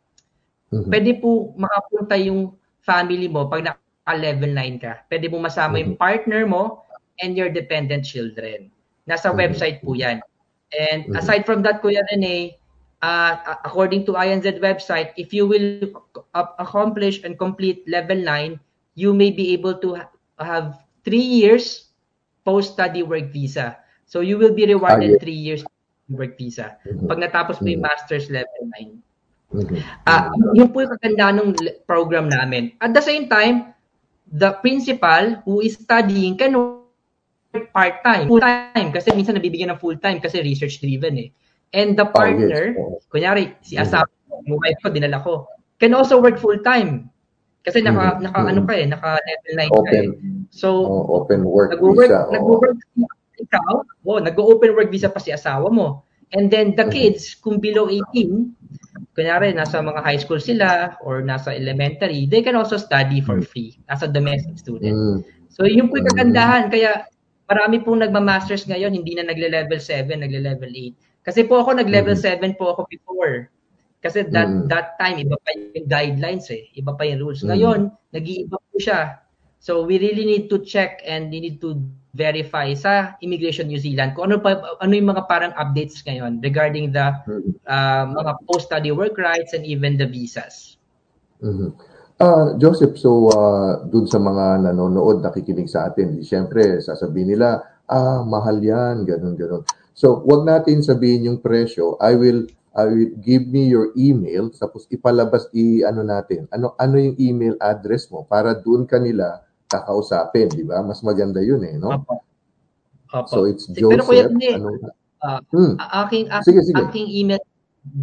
Mhm. 0.72 0.88
pwede 0.90 1.10
po 1.22 1.54
makapunta 1.56 2.16
yung 2.18 2.54
family 2.82 3.26
mo 3.30 3.46
pag 3.46 3.74
naka-level 4.06 4.50
9 4.50 4.82
ka. 4.82 5.06
Pwede 5.06 5.30
mo 5.30 5.38
masama 5.38 5.78
yung 5.78 5.94
partner 5.94 6.46
mo 6.46 6.82
and 7.22 7.38
your 7.38 7.48
dependent 7.48 8.02
children. 8.02 8.70
Nasa 9.06 9.30
Mhm. 9.30 9.38
website 9.38 9.78
po 9.82 9.94
yan. 9.94 10.18
And 10.74 11.06
Mhm. 11.06 11.18
aside 11.18 11.46
from 11.46 11.62
that, 11.62 11.82
Kuya 11.82 12.02
Rene, 12.10 12.58
uh, 13.02 13.32
according 13.62 14.06
to 14.06 14.18
INZ 14.18 14.58
website, 14.58 15.14
if 15.14 15.30
you 15.30 15.46
will 15.46 15.94
accomplish 16.58 17.22
and 17.22 17.38
complete 17.38 17.86
level 17.86 18.18
9, 18.18 18.58
you 18.94 19.14
may 19.14 19.30
be 19.30 19.54
able 19.54 19.78
to 19.78 20.02
ha- 20.02 20.10
have 20.40 20.82
three 21.06 21.22
years 21.22 21.92
post-study 22.42 23.06
work 23.06 23.30
visa. 23.30 23.78
So 24.06 24.20
you 24.20 24.36
will 24.36 24.52
be 24.52 24.66
rewarded 24.66 25.14
Ah, 25.14 25.16
yes. 25.16 25.22
three 25.22 25.38
years 25.38 25.62
work 26.10 26.34
visa. 26.36 26.76
Pag 27.06 27.22
natapos 27.22 27.62
mo 27.62 27.70
yung 27.70 27.84
master's 27.86 28.26
level 28.28 28.66
9. 28.74 28.98
Mhm. 29.52 29.78
Ah, 30.08 30.32
yun 30.56 30.72
po 30.72 30.82
yung 30.82 30.92
kaganda 30.98 31.26
ng 31.38 31.48
program 31.84 32.26
namin. 32.26 32.72
At 32.80 32.96
the 32.96 33.04
same 33.04 33.28
time, 33.28 33.71
the 34.32 34.56
principal 34.64 35.36
who 35.44 35.60
is 35.60 35.76
studying 35.76 36.34
can 36.40 36.56
work 36.56 37.68
part-time, 37.76 38.26
full-time, 38.32 38.88
kasi 38.96 39.12
minsan 39.12 39.36
nabibigyan 39.36 39.68
ng 39.76 39.80
full-time 39.80 40.16
kasi 40.18 40.40
research-driven 40.40 41.14
eh. 41.20 41.28
And 41.72 41.96
the 41.96 42.08
partner, 42.08 42.72
Oh, 42.76 42.96
yes. 42.96 43.04
Kunyari, 43.12 43.44
si 43.60 43.76
Mhm. 43.76 43.84
asawa 43.84 44.08
yung 44.48 44.56
wife 44.60 44.78
ko, 44.80 44.88
dinala 44.88 45.20
ko, 45.20 45.44
can 45.76 45.92
also 45.92 46.16
work 46.20 46.40
full-time. 46.40 47.12
Kasi 47.62 47.84
naka, 47.84 48.18
Mhm. 48.18 48.22
naka 48.24 48.40
ano 48.48 48.60
Mhm. 48.64 48.68
ka 48.68 48.72
eh, 48.74 48.86
naka 48.88 49.10
level 49.20 49.52
9 49.54 49.70
ka 49.70 49.80
Open. 49.84 50.04
eh. 50.04 50.10
So, 50.48 50.68
Oh, 50.84 51.04
open 51.22 51.44
work 51.44 51.70
nag-work, 51.76 52.08
visa. 52.08 52.28
nag-work 52.32 52.76
ikaw, 53.36 53.72
oh, 54.08 54.18
nag-open 54.20 54.72
work 54.76 54.88
visa 54.88 55.08
pa 55.12 55.20
si 55.20 55.28
asawa 55.32 55.68
mo. 55.68 56.04
And 56.32 56.48
then 56.48 56.72
the 56.72 56.88
Mhm. 56.88 56.92
kids, 56.92 57.36
kung 57.36 57.60
below 57.60 57.92
18, 57.92 58.56
kunyari 59.12 59.52
nasa 59.52 59.84
mga 59.84 60.00
high 60.00 60.20
school 60.20 60.40
sila 60.40 60.96
or 61.04 61.20
nasa 61.20 61.52
elementary, 61.52 62.24
they 62.24 62.40
can 62.40 62.56
also 62.56 62.80
study 62.80 63.20
for 63.20 63.40
free 63.44 63.76
as 63.92 64.00
a 64.00 64.08
domestic 64.08 64.56
student. 64.56 64.96
Mm. 64.96 65.16
So 65.52 65.68
yun 65.68 65.92
po 65.92 66.00
yung 66.00 66.08
Mm. 66.08 66.12
kagandahan. 66.16 66.64
Kaya 66.72 67.04
marami 67.48 67.84
pong 67.84 68.00
nagma-masters 68.00 68.64
ngayon, 68.64 68.96
hindi 68.96 69.12
na 69.12 69.28
nagle-level 69.28 69.76
7, 69.76 70.24
nagle-level 70.24 70.72
8. 70.72 70.96
Kasi 71.22 71.44
po 71.44 71.60
ako 71.60 71.76
nag-level 71.78 72.16
Mhm. 72.16 72.24
7 72.24 72.50
po 72.56 72.72
ako 72.72 72.88
before. 72.88 73.52
Kasi 74.02 74.26
that 74.34 74.50
Mm. 74.50 74.66
that 74.66 74.98
time 74.98 75.20
iba 75.22 75.36
pa 75.38 75.48
yung 75.54 75.86
guidelines 75.86 76.50
eh, 76.50 76.66
iba 76.74 76.96
pa 76.96 77.06
yung 77.06 77.22
rules. 77.22 77.44
Mm. 77.44 77.54
Ngayon, 77.54 77.80
nag-iiba 78.16 78.56
po 78.58 78.74
siya. 78.80 79.22
So 79.62 79.86
we 79.86 80.00
really 80.02 80.26
need 80.26 80.50
to 80.50 80.58
check 80.66 81.04
and 81.06 81.30
we 81.30 81.38
need 81.38 81.62
to 81.62 81.78
verify 82.12 82.76
sa 82.76 83.16
Immigration 83.24 83.68
New 83.68 83.80
Zealand 83.80 84.12
kung 84.12 84.28
ano 84.28 84.36
pa 84.36 84.60
ano 84.84 84.92
yung 84.92 85.16
mga 85.16 85.24
parang 85.24 85.52
updates 85.56 86.04
ngayon 86.04 86.44
regarding 86.44 86.92
the 86.92 87.08
uh, 87.64 88.04
mga 88.04 88.32
post-study 88.44 88.92
work 88.92 89.16
rights 89.16 89.56
and 89.56 89.64
even 89.64 89.96
the 89.96 90.04
visas. 90.04 90.76
Mhm. 91.40 91.72
Ah, 92.22 92.54
Joseph, 92.54 92.94
so 93.00 93.32
ah, 93.34 93.82
dun 93.88 94.06
sa 94.06 94.20
mga 94.22 94.70
nanonood, 94.70 95.26
nakikinig 95.26 95.66
sa 95.66 95.90
atin, 95.90 96.14
di 96.14 96.22
syempre 96.22 96.78
sasabihin 96.78 97.34
nila, 97.34 97.64
ah, 97.90 98.22
mahal 98.22 98.62
yan, 98.62 99.02
ganun, 99.02 99.34
ganun. 99.34 99.66
So, 99.92 100.22
wag 100.24 100.46
natin 100.48 100.80
sabihin 100.80 101.26
yung 101.28 101.38
presyo. 101.42 101.98
I 102.00 102.16
will 102.16 102.48
I 102.72 102.88
will 102.88 103.12
give 103.20 103.44
me 103.52 103.68
your 103.68 103.92
email 104.00 104.48
tapos 104.48 104.88
ipalabas 104.88 105.44
i 105.52 105.84
ano 105.84 106.00
natin. 106.00 106.48
Ano 106.48 106.72
ano 106.80 106.96
yung 106.96 107.16
email 107.20 107.54
address 107.60 108.08
mo 108.08 108.24
para 108.24 108.56
doon 108.56 108.88
kanila 108.88 109.44
kakausapin, 109.72 110.52
di 110.52 110.62
ba? 110.62 110.84
Mas 110.84 111.00
maganda 111.00 111.40
yun 111.40 111.64
eh, 111.64 111.80
no? 111.80 111.88
Opo. 111.96 112.20
Opo. 113.10 113.28
So 113.28 113.48
it's 113.48 113.64
Pero 113.68 114.04
Kuya 114.04 114.28
Joseph, 114.28 114.56
ano? 114.60 114.68
ah, 115.18 115.40
Hmm. 115.48 115.72
Aking 115.80 116.28
ak- 116.28 116.44
Sige, 116.44 116.60
sige. 116.62 116.76
aking 116.76 117.08
email 117.08 117.40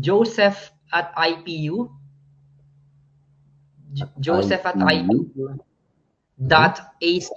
joseph 0.01 0.73
at 0.89 1.13
ipu 1.15 1.87
J- 3.89 4.13
joseph 4.17 4.65
at 4.65 4.77
IPU? 4.77 5.29
ipu 5.29 5.45
dot 6.37 6.75
ac 6.97 7.29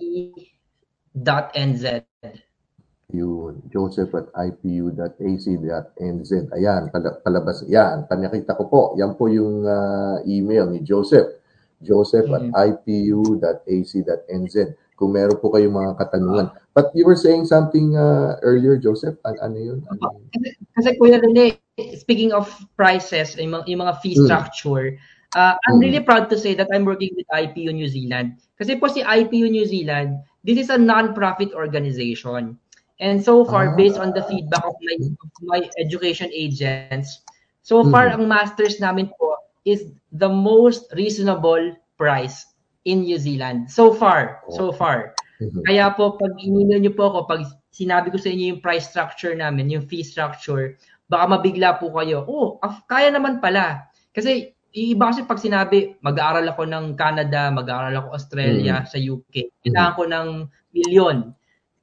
dot 1.12 1.53
nz 1.53 1.85
Yun, 3.12 3.61
joseph 3.68 4.09
at 4.16 4.33
ipu.ac.nz. 4.33 6.30
Ayan, 6.57 6.89
pala- 6.89 7.20
palabas. 7.20 7.61
Yan, 7.68 8.09
panakita 8.09 8.57
ko 8.57 8.64
po. 8.64 8.83
Yan 8.97 9.20
po 9.20 9.28
yung 9.28 9.68
ah, 9.68 10.16
email 10.24 10.72
ni 10.72 10.80
Joseph. 10.80 11.28
Joseph 11.83 12.30
at 12.30 12.43
Mhm. 12.43 12.55
ipu.ac.nz. 13.53 14.57
Kung 14.95 15.11
meron 15.12 15.35
po 15.37 15.51
kayong 15.51 15.74
mga 15.74 15.93
katanungan. 15.99 16.47
But 16.72 16.95
you 16.95 17.03
were 17.05 17.18
saying 17.18 17.45
something 17.45 17.99
ah, 17.99 18.39
earlier, 18.41 18.78
Joseph? 18.78 19.18
An- 19.26 19.41
ano 19.43 19.57
yun? 19.59 19.78
Ano 19.91 19.99
yun? 19.99 20.22
kasi, 20.30 20.49
kasi 20.78 20.89
Kuya 20.97 21.18
Rene, 21.18 21.59
speaking 21.99 22.30
of 22.30 22.47
prices 22.76 23.35
yung 23.35 23.51
mga, 23.53 23.64
yung 23.66 23.80
mga 23.83 23.95
fee 24.01 24.14
Mm. 24.14 24.24
structure 24.28 24.95
uh, 25.33 25.57
I'm 25.64 25.80
Mm. 25.80 25.85
really 25.89 26.03
proud 26.05 26.28
to 26.28 26.37
say 26.37 26.53
that 26.53 26.68
I'm 26.68 26.85
working 26.85 27.16
with 27.16 27.24
IPU 27.33 27.72
New 27.72 27.89
Zealand 27.89 28.37
kasi 28.61 28.76
po 28.76 28.93
si 28.93 29.01
IPU 29.01 29.49
New 29.49 29.64
Zealand 29.64 30.20
this 30.45 30.61
is 30.61 30.68
a 30.68 30.76
non-profit 30.76 31.57
organization 31.57 32.61
and 33.01 33.16
so 33.24 33.41
far 33.43 33.72
Ah. 33.72 33.74
based 33.74 33.97
on 33.97 34.12
the 34.12 34.20
feedback 34.28 34.61
of 34.62 34.76
my 34.85 34.95
of 35.01 35.30
my 35.49 35.61
education 35.80 36.28
agents 36.28 37.24
so 37.64 37.80
far 37.89 38.12
Mhm. 38.12 38.20
ang 38.20 38.24
masters 38.28 38.76
namin 38.76 39.09
po 39.16 39.33
is 39.64 39.86
the 40.10 40.28
most 40.28 40.90
reasonable 40.94 41.74
price 41.96 42.54
in 42.84 43.06
New 43.06 43.18
Zealand. 43.18 43.70
So 43.70 43.94
far 43.94 44.42
so 44.50 44.72
far. 44.74 45.14
Mhm. 45.42 45.62
kaya 45.66 45.90
po 45.94 46.14
pag 46.18 46.32
email 46.38 46.78
niyo 46.78 46.94
po 46.94 47.10
ako 47.10 47.18
pag 47.26 47.42
sinabi 47.74 48.10
ko 48.10 48.18
sa 48.18 48.30
inyo 48.30 48.54
yung 48.54 48.62
price 48.62 48.86
structure 48.90 49.34
namin 49.34 49.70
yung 49.70 49.82
fee 49.82 50.06
structure 50.06 50.78
baka 51.10 51.24
mabigla 51.26 51.78
po 51.82 51.90
kayo. 51.94 52.22
Oh 52.26 52.58
kaya 52.86 53.10
naman 53.10 53.38
pala. 53.42 53.86
Kasi 54.14 54.54
iba 54.72 55.10
kasi 55.12 55.26
pag 55.26 55.36
sinabi 55.42 55.94
mag-aaral 56.00 56.46
ako 56.48 56.62
ng 56.64 56.96
Canada 56.96 57.52
mag-aaral 57.52 57.92
ako 58.02 58.08
Australia 58.16 58.82
sa 58.88 58.96
UK 58.96 59.50
kailangan 59.62 59.94
ko 59.98 60.02
ng 60.08 60.28
milyon 60.72 61.16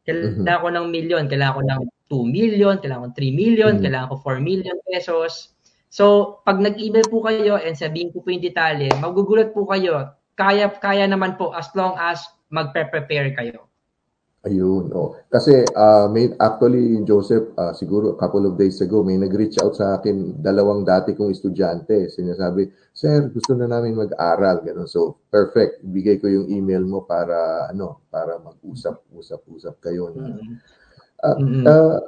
kailangan 0.09 0.61
ko 0.63 0.69
ng 0.73 0.87
milyon 0.89 1.23
kailangan 1.29 1.55
ko 1.59 1.63
ng 1.69 1.81
2 2.09 2.25
million 2.25 2.75
kailangan 2.81 3.13
ko 3.13 3.21
3 3.21 3.29
million 3.35 3.73
Mhm. 3.77 3.83
kailangan 3.85 4.07
ko 4.09 4.15
4 4.25 4.41
million 4.41 4.73
pesos 4.89 5.53
so 5.89 6.37
pag 6.45 6.61
nag-email 6.61 7.05
po 7.09 7.25
kayo 7.25 7.57
and 7.59 7.75
sabihin 7.75 8.13
ko 8.13 8.21
po 8.21 8.29
yung 8.29 8.45
detalye 8.45 8.89
magugulat 9.01 9.51
po 9.51 9.65
kayo 9.67 10.13
kaya 10.39 10.71
kaya 10.79 11.05
naman 11.09 11.35
po 11.35 11.51
as 11.51 11.67
long 11.75 11.97
as 11.99 12.21
magpe-prepare 12.49 13.35
kayo 13.35 13.69
Ayun, 14.39 14.87
oh. 14.95 15.19
Kasi 15.27 15.67
ah, 15.75 16.07
may 16.07 16.31
actually 16.39 16.95
Joseph, 17.03 17.51
ah, 17.59 17.75
siguro 17.75 18.15
a 18.15 18.19
couple 18.23 18.47
of 18.47 18.55
days 18.55 18.79
ago 18.79 19.03
may 19.03 19.19
nag-reach 19.19 19.59
out 19.59 19.75
sa 19.75 19.99
akin 19.99 20.39
dalawang 20.39 20.87
dati 20.87 21.11
kong 21.11 21.35
estudyante. 21.35 22.07
Sinasabi, 22.07 22.71
"Sir, 22.95 23.27
gusto 23.35 23.51
na 23.51 23.67
namin 23.67 23.99
mag-aral." 23.99 24.63
Ganun. 24.63 24.87
So, 24.87 25.19
perfect. 25.27 25.83
Ibigay 25.83 26.23
ko 26.23 26.31
yung 26.31 26.47
email 26.47 26.87
mo 26.87 27.03
para 27.03 27.67
ano, 27.67 27.99
para 28.07 28.39
mag-usap, 28.39 29.03
usap-usap 29.11 29.75
kayo 29.83 30.07
na. 30.15 30.31
Ah, 31.19 31.35
Mhm. 31.35 31.63
ah, 31.67 31.99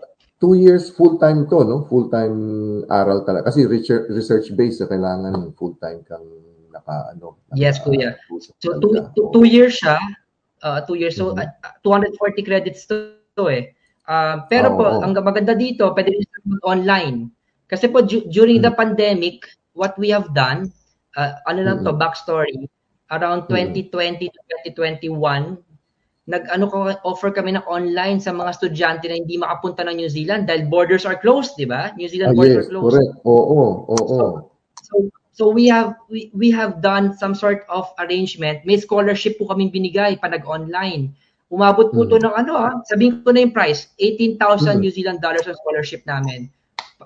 two 0.41 0.57
years 0.57 0.89
full-time 0.89 1.45
to, 1.47 1.61
no? 1.63 1.85
Full-time 1.85 2.35
aral 2.89 3.21
talaga. 3.23 3.53
Kasi 3.53 3.69
research, 3.69 4.09
research-based, 4.09 4.81
so 4.81 4.89
kailangan 4.89 5.53
full-time 5.53 6.01
kang 6.03 6.25
naka, 6.73 7.13
ano. 7.13 7.37
Yes, 7.53 7.77
kuya. 7.77 8.17
So, 8.57 8.81
two, 8.81 9.05
two, 9.13 9.29
two 9.29 9.45
years 9.45 9.77
siya. 9.77 10.01
Uh, 10.65 10.81
two 10.89 10.97
years. 10.97 11.13
So, 11.15 11.37
Mhm. 11.37 11.45
uh, 11.45 11.77
240 11.85 12.41
credits 12.41 12.89
to, 12.89 13.21
to 13.37 13.53
eh. 13.53 13.71
Uh, 14.09 14.41
pero 14.49 14.73
po, 14.73 14.97
Oo. 14.97 15.05
ang 15.05 15.13
maganda 15.13 15.53
dito, 15.53 15.93
pwede 15.93 16.09
rin 16.09 16.25
mag-online. 16.49 17.29
Kasi 17.69 17.87
po 17.87 18.01
du- 18.01 18.25
during 18.27 18.59
the 18.65 18.73
pandemic, 18.73 19.45
what 19.77 19.93
we 20.01 20.09
have 20.09 20.33
done, 20.33 20.67
uh, 21.15 21.37
ano 21.45 21.61
lang 21.63 21.77
to, 21.85 21.93
Mm. 21.93 22.01
backstory, 22.01 22.65
around 23.13 23.45
2020 23.47 24.27
to 24.31 24.39
2021, 24.49 25.55
nag-ano 26.31 26.65
ko, 26.71 26.77
offer 27.03 27.27
kami 27.29 27.51
ng 27.53 27.65
online 27.67 28.23
sa 28.23 28.31
mga 28.31 28.55
estudyante 28.55 29.05
na 29.11 29.19
hindi 29.19 29.35
makapunta 29.35 29.83
ng 29.83 29.99
New 29.99 30.07
Zealand 30.07 30.47
dahil 30.47 30.63
borders 30.65 31.03
are 31.03 31.19
closed, 31.19 31.59
di 31.59 31.67
ba? 31.67 31.91
New 31.99 32.07
Ah, 32.07 32.11
Zealand 32.15 32.31
borders 32.39 32.55
yes, 32.55 32.63
are 32.63 32.71
closed. 32.71 32.95
correct. 32.95 33.13
Oo, 33.27 33.63
oo. 33.91 34.47
So 34.79 34.93
so 35.31 35.43
we 35.51 35.67
have 35.67 35.95
we, 36.07 36.31
we 36.31 36.47
have 36.51 36.79
done 36.79 37.11
some 37.15 37.35
sort 37.35 37.67
of 37.67 37.91
arrangement. 37.99 38.63
May 38.63 38.79
scholarship 38.79 39.35
po 39.35 39.51
kaming 39.51 39.75
binigay 39.75 40.15
pa 40.15 40.31
nag-online. 40.31 41.11
Umabot 41.51 41.91
po 41.91 42.07
to 42.07 42.15
ng 42.15 42.31
ano 42.31 42.55
ah, 42.55 42.73
sabihin 42.87 43.19
ko 43.27 43.35
na 43.35 43.43
yung 43.43 43.51
price, 43.51 43.91
18,000 43.99 44.39
Mm. 44.39 44.87
New 44.87 44.93
Zealand 44.95 45.19
dollars 45.19 45.43
ang 45.51 45.59
scholarship 45.59 46.07
namin. 46.07 46.47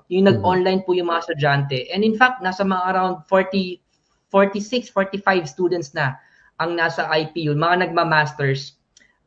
Yung 0.06 0.30
nag-online 0.30 0.86
po 0.86 0.94
yung 0.94 1.10
mga 1.10 1.26
estudyante. 1.26 1.90
And 1.90 2.06
in 2.06 2.14
fact, 2.14 2.38
nasa 2.46 2.62
mga 2.62 2.94
around 2.94 3.16
40 3.26 3.82
46, 4.30 4.90
45 4.94 5.46
students 5.50 5.94
na 5.94 6.18
ang 6.58 6.74
nasa 6.74 7.06
IPU, 7.10 7.54
mga 7.54 7.88
nagma-masters 7.88 8.76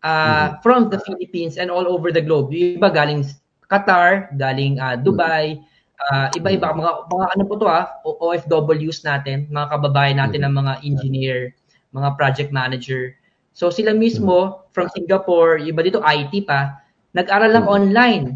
uh, 0.04 0.60
from 0.64 0.90
the 0.90 1.00
Philippines 1.04 1.58
and 1.58 1.72
all 1.72 1.88
over 1.88 2.12
the 2.12 2.22
globe. 2.22 2.52
Yung 2.54 2.80
iba 2.80 2.90
galing 2.92 3.26
Qatar, 3.70 4.34
galing 4.36 4.82
uh, 4.82 4.98
Dubai, 4.98 5.62
uh, 6.10 6.28
iba-iba 6.34 6.74
mga 6.74 7.06
mga 7.06 7.26
ano 7.38 7.44
po 7.46 7.54
to 7.60 7.68
ah, 7.70 8.02
OFWs 8.06 9.06
natin, 9.06 9.46
mga 9.52 9.68
kababayan 9.78 10.18
natin 10.18 10.42
ng 10.48 10.54
mga 10.56 10.74
engineer, 10.82 11.54
mga 11.94 12.18
project 12.18 12.50
manager. 12.50 13.14
So 13.54 13.70
sila 13.70 13.92
mismo 13.94 14.66
from 14.72 14.90
Singapore, 14.96 15.60
iba 15.62 15.84
dito 15.84 16.02
IT 16.02 16.48
pa, 16.48 16.80
nag-aral 17.14 17.52
lang 17.52 17.68
online. 17.68 18.34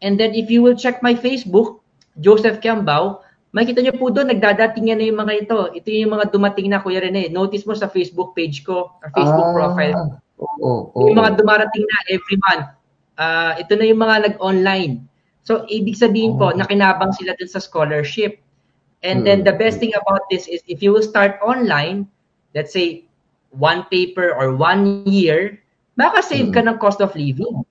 And 0.00 0.16
then 0.16 0.32
if 0.32 0.48
you 0.48 0.64
will 0.64 0.78
check 0.78 1.04
my 1.04 1.12
Facebook, 1.12 1.84
Joseph 2.22 2.64
Kiambao, 2.64 3.20
makikita 3.52 3.82
niyo 3.84 3.94
po 3.98 4.08
doon, 4.08 4.30
nagdadating 4.30 4.88
na 4.88 5.04
yung 5.04 5.20
mga 5.20 5.34
ito. 5.44 5.58
Ito 5.74 5.88
yung 5.90 6.14
mga 6.16 6.32
dumating 6.32 6.70
na, 6.70 6.80
Kuya 6.80 7.02
Rene. 7.02 7.28
Notice 7.28 7.66
mo 7.66 7.74
sa 7.74 7.90
Facebook 7.90 8.32
page 8.32 8.62
ko, 8.62 8.94
or 9.02 9.08
Facebook 9.12 9.50
Ah, 9.50 9.56
profile. 9.56 9.94
Oo, 10.40 10.90
oo. 10.96 11.06
Yung 11.12 11.20
mga 11.20 11.36
dumarating 11.36 11.84
na 11.84 11.98
every 12.08 12.36
month. 12.48 12.66
Ah, 13.20 13.52
ito 13.60 13.76
na 13.76 13.84
yung 13.84 14.00
mga 14.00 14.16
nag-online. 14.32 15.04
So, 15.44 15.68
ibig 15.68 15.96
sabihin 15.96 16.40
po, 16.40 16.52
nakinabang 16.56 17.12
sila 17.12 17.36
dun 17.36 17.48
sa 17.48 17.60
scholarship. 17.60 18.40
And 19.00 19.24
then 19.24 19.44
the 19.48 19.56
best 19.56 19.80
thing 19.80 19.96
about 19.96 20.28
this 20.28 20.44
is 20.44 20.60
if 20.68 20.84
you 20.84 20.92
will 20.92 21.04
start 21.04 21.40
online, 21.40 22.04
let's 22.52 22.72
say, 22.72 23.08
one 23.56 23.88
paper 23.88 24.36
or 24.36 24.52
one 24.52 25.08
year, 25.08 25.56
makaka-save 25.96 26.52
ka 26.52 26.60
ng 26.60 26.76
cost 26.76 27.00
of 27.00 27.16
living. 27.16 27.64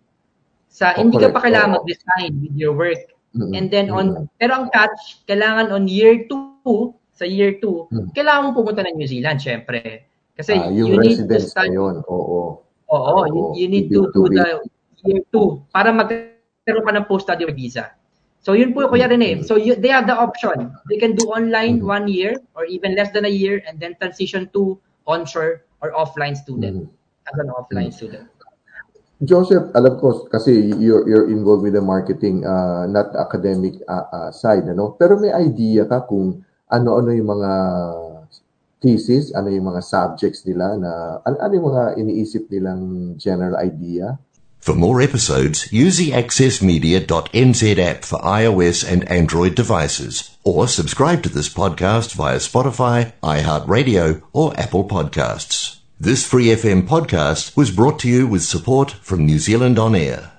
Sa, 0.70 0.94
Oh, 0.98 1.06
hindi 1.06 1.22
ka 1.22 1.30
pa 1.30 1.38
correct. 1.38 1.46
kailangan 1.50 1.72
mag-design 1.78 2.32
with 2.42 2.54
your 2.58 2.74
work. 2.74 2.98
Mm-mm. 3.38 3.54
And 3.54 3.70
then 3.70 3.94
on, 3.94 4.26
pero 4.42 4.58
ang 4.58 4.74
catch, 4.74 5.22
kailangan 5.30 5.70
on 5.70 5.86
year 5.86 6.26
2, 6.26 6.98
sa 7.14 7.30
year 7.30 7.62
2, 7.62 7.90
Mm. 7.94 8.10
kailangan 8.18 8.44
mo 8.50 8.50
pumunta 8.58 8.82
ng 8.82 8.98
New 8.98 9.06
Zealand, 9.06 9.38
syempre. 9.38 10.09
Kasi 10.40 10.56
Ah, 10.56 10.72
yung 10.72 10.96
you 10.96 10.98
need 11.04 11.20
to 11.20 11.28
residence 11.28 11.52
study. 11.52 11.76
yun, 11.76 12.00
oo. 12.08 12.64
Oo, 12.88 13.20
you, 13.28 13.42
Oo, 13.44 13.52
you 13.60 13.68
you 13.68 13.68
to 13.68 13.72
need 13.76 13.88
to 13.92 14.02
do 14.16 14.24
the 14.32 14.48
year 15.04 15.20
2 15.36 15.76
para 15.76 15.92
magkaroon 15.92 16.86
ka 16.88 16.94
ng 16.96 17.06
post-study 17.12 17.44
visa. 17.52 17.92
So 18.40 18.56
yun 18.56 18.72
po 18.72 18.88
Kuya 18.88 19.12
Rene. 19.12 19.44
So 19.44 19.60
you, 19.60 19.76
they 19.76 19.92
have 19.92 20.08
the 20.08 20.16
option. 20.16 20.72
They 20.88 20.96
can 20.96 21.12
do 21.12 21.28
online 21.28 21.84
one 21.84 22.08
year 22.08 22.40
or 22.56 22.64
even 22.64 22.96
less 22.96 23.12
than 23.12 23.28
a 23.28 23.32
year 23.32 23.60
and 23.68 23.84
then 23.84 24.00
transition 24.00 24.48
to 24.56 24.80
onshore 25.04 25.68
or 25.84 25.92
offline 25.92 26.40
student 26.40 26.88
as 27.28 27.36
an 27.36 27.52
offline 27.52 27.92
student. 27.92 28.32
Joseph, 29.28 29.68
alam 29.76 30.00
ko 30.00 30.32
kasi 30.32 30.72
you're, 30.80 31.04
you're 31.04 31.28
involved 31.28 31.68
with 31.68 31.76
the 31.76 31.84
marketing, 31.84 32.48
uh, 32.48 32.88
not 32.88 33.12
academic 33.20 33.76
uh, 33.92 34.08
uh, 34.16 34.32
side, 34.32 34.64
ano? 34.72 34.96
Pero 34.96 35.20
may 35.20 35.36
idea 35.36 35.84
ka 35.84 36.08
kung 36.08 36.40
ano-ano 36.72 37.12
yung 37.12 37.28
mga 37.28 37.52
thesis, 38.82 39.32
ano 39.36 39.52
yung 39.52 39.68
mga 39.72 39.84
subjects 39.84 40.44
nila 40.48 40.80
na, 40.80 40.92
ano, 41.28 41.36
ano 41.40 41.52
yung 41.54 41.68
mga 41.72 41.84
iniisip 42.00 42.48
nilang 42.52 43.16
general 43.20 43.56
idea? 43.60 44.20
For 44.60 44.76
more 44.76 45.00
episodes, 45.00 45.72
use 45.72 45.98
the 45.98 46.12
accessmedia.nz 46.12 47.64
app 47.80 48.04
for 48.04 48.20
iOS 48.20 48.84
and 48.84 49.08
Android 49.08 49.56
devices, 49.56 50.36
or 50.44 50.68
subscribe 50.68 51.24
to 51.24 51.30
this 51.30 51.48
podcast 51.48 52.14
via 52.14 52.44
Spotify, 52.44 53.14
iHeartRadio, 53.24 54.22
or 54.34 54.52
Apple 54.60 54.84
Podcasts. 54.84 55.80
This 56.00 56.28
Free 56.28 56.48
FM 56.48 56.88
podcast 56.88 57.56
was 57.56 57.72
brought 57.72 58.00
to 58.00 58.10
you 58.10 58.28
with 58.28 58.44
support 58.44 58.92
from 58.92 59.26
New 59.26 59.40
Zealand 59.40 59.80
On 59.80 59.96
Air. 59.96 60.39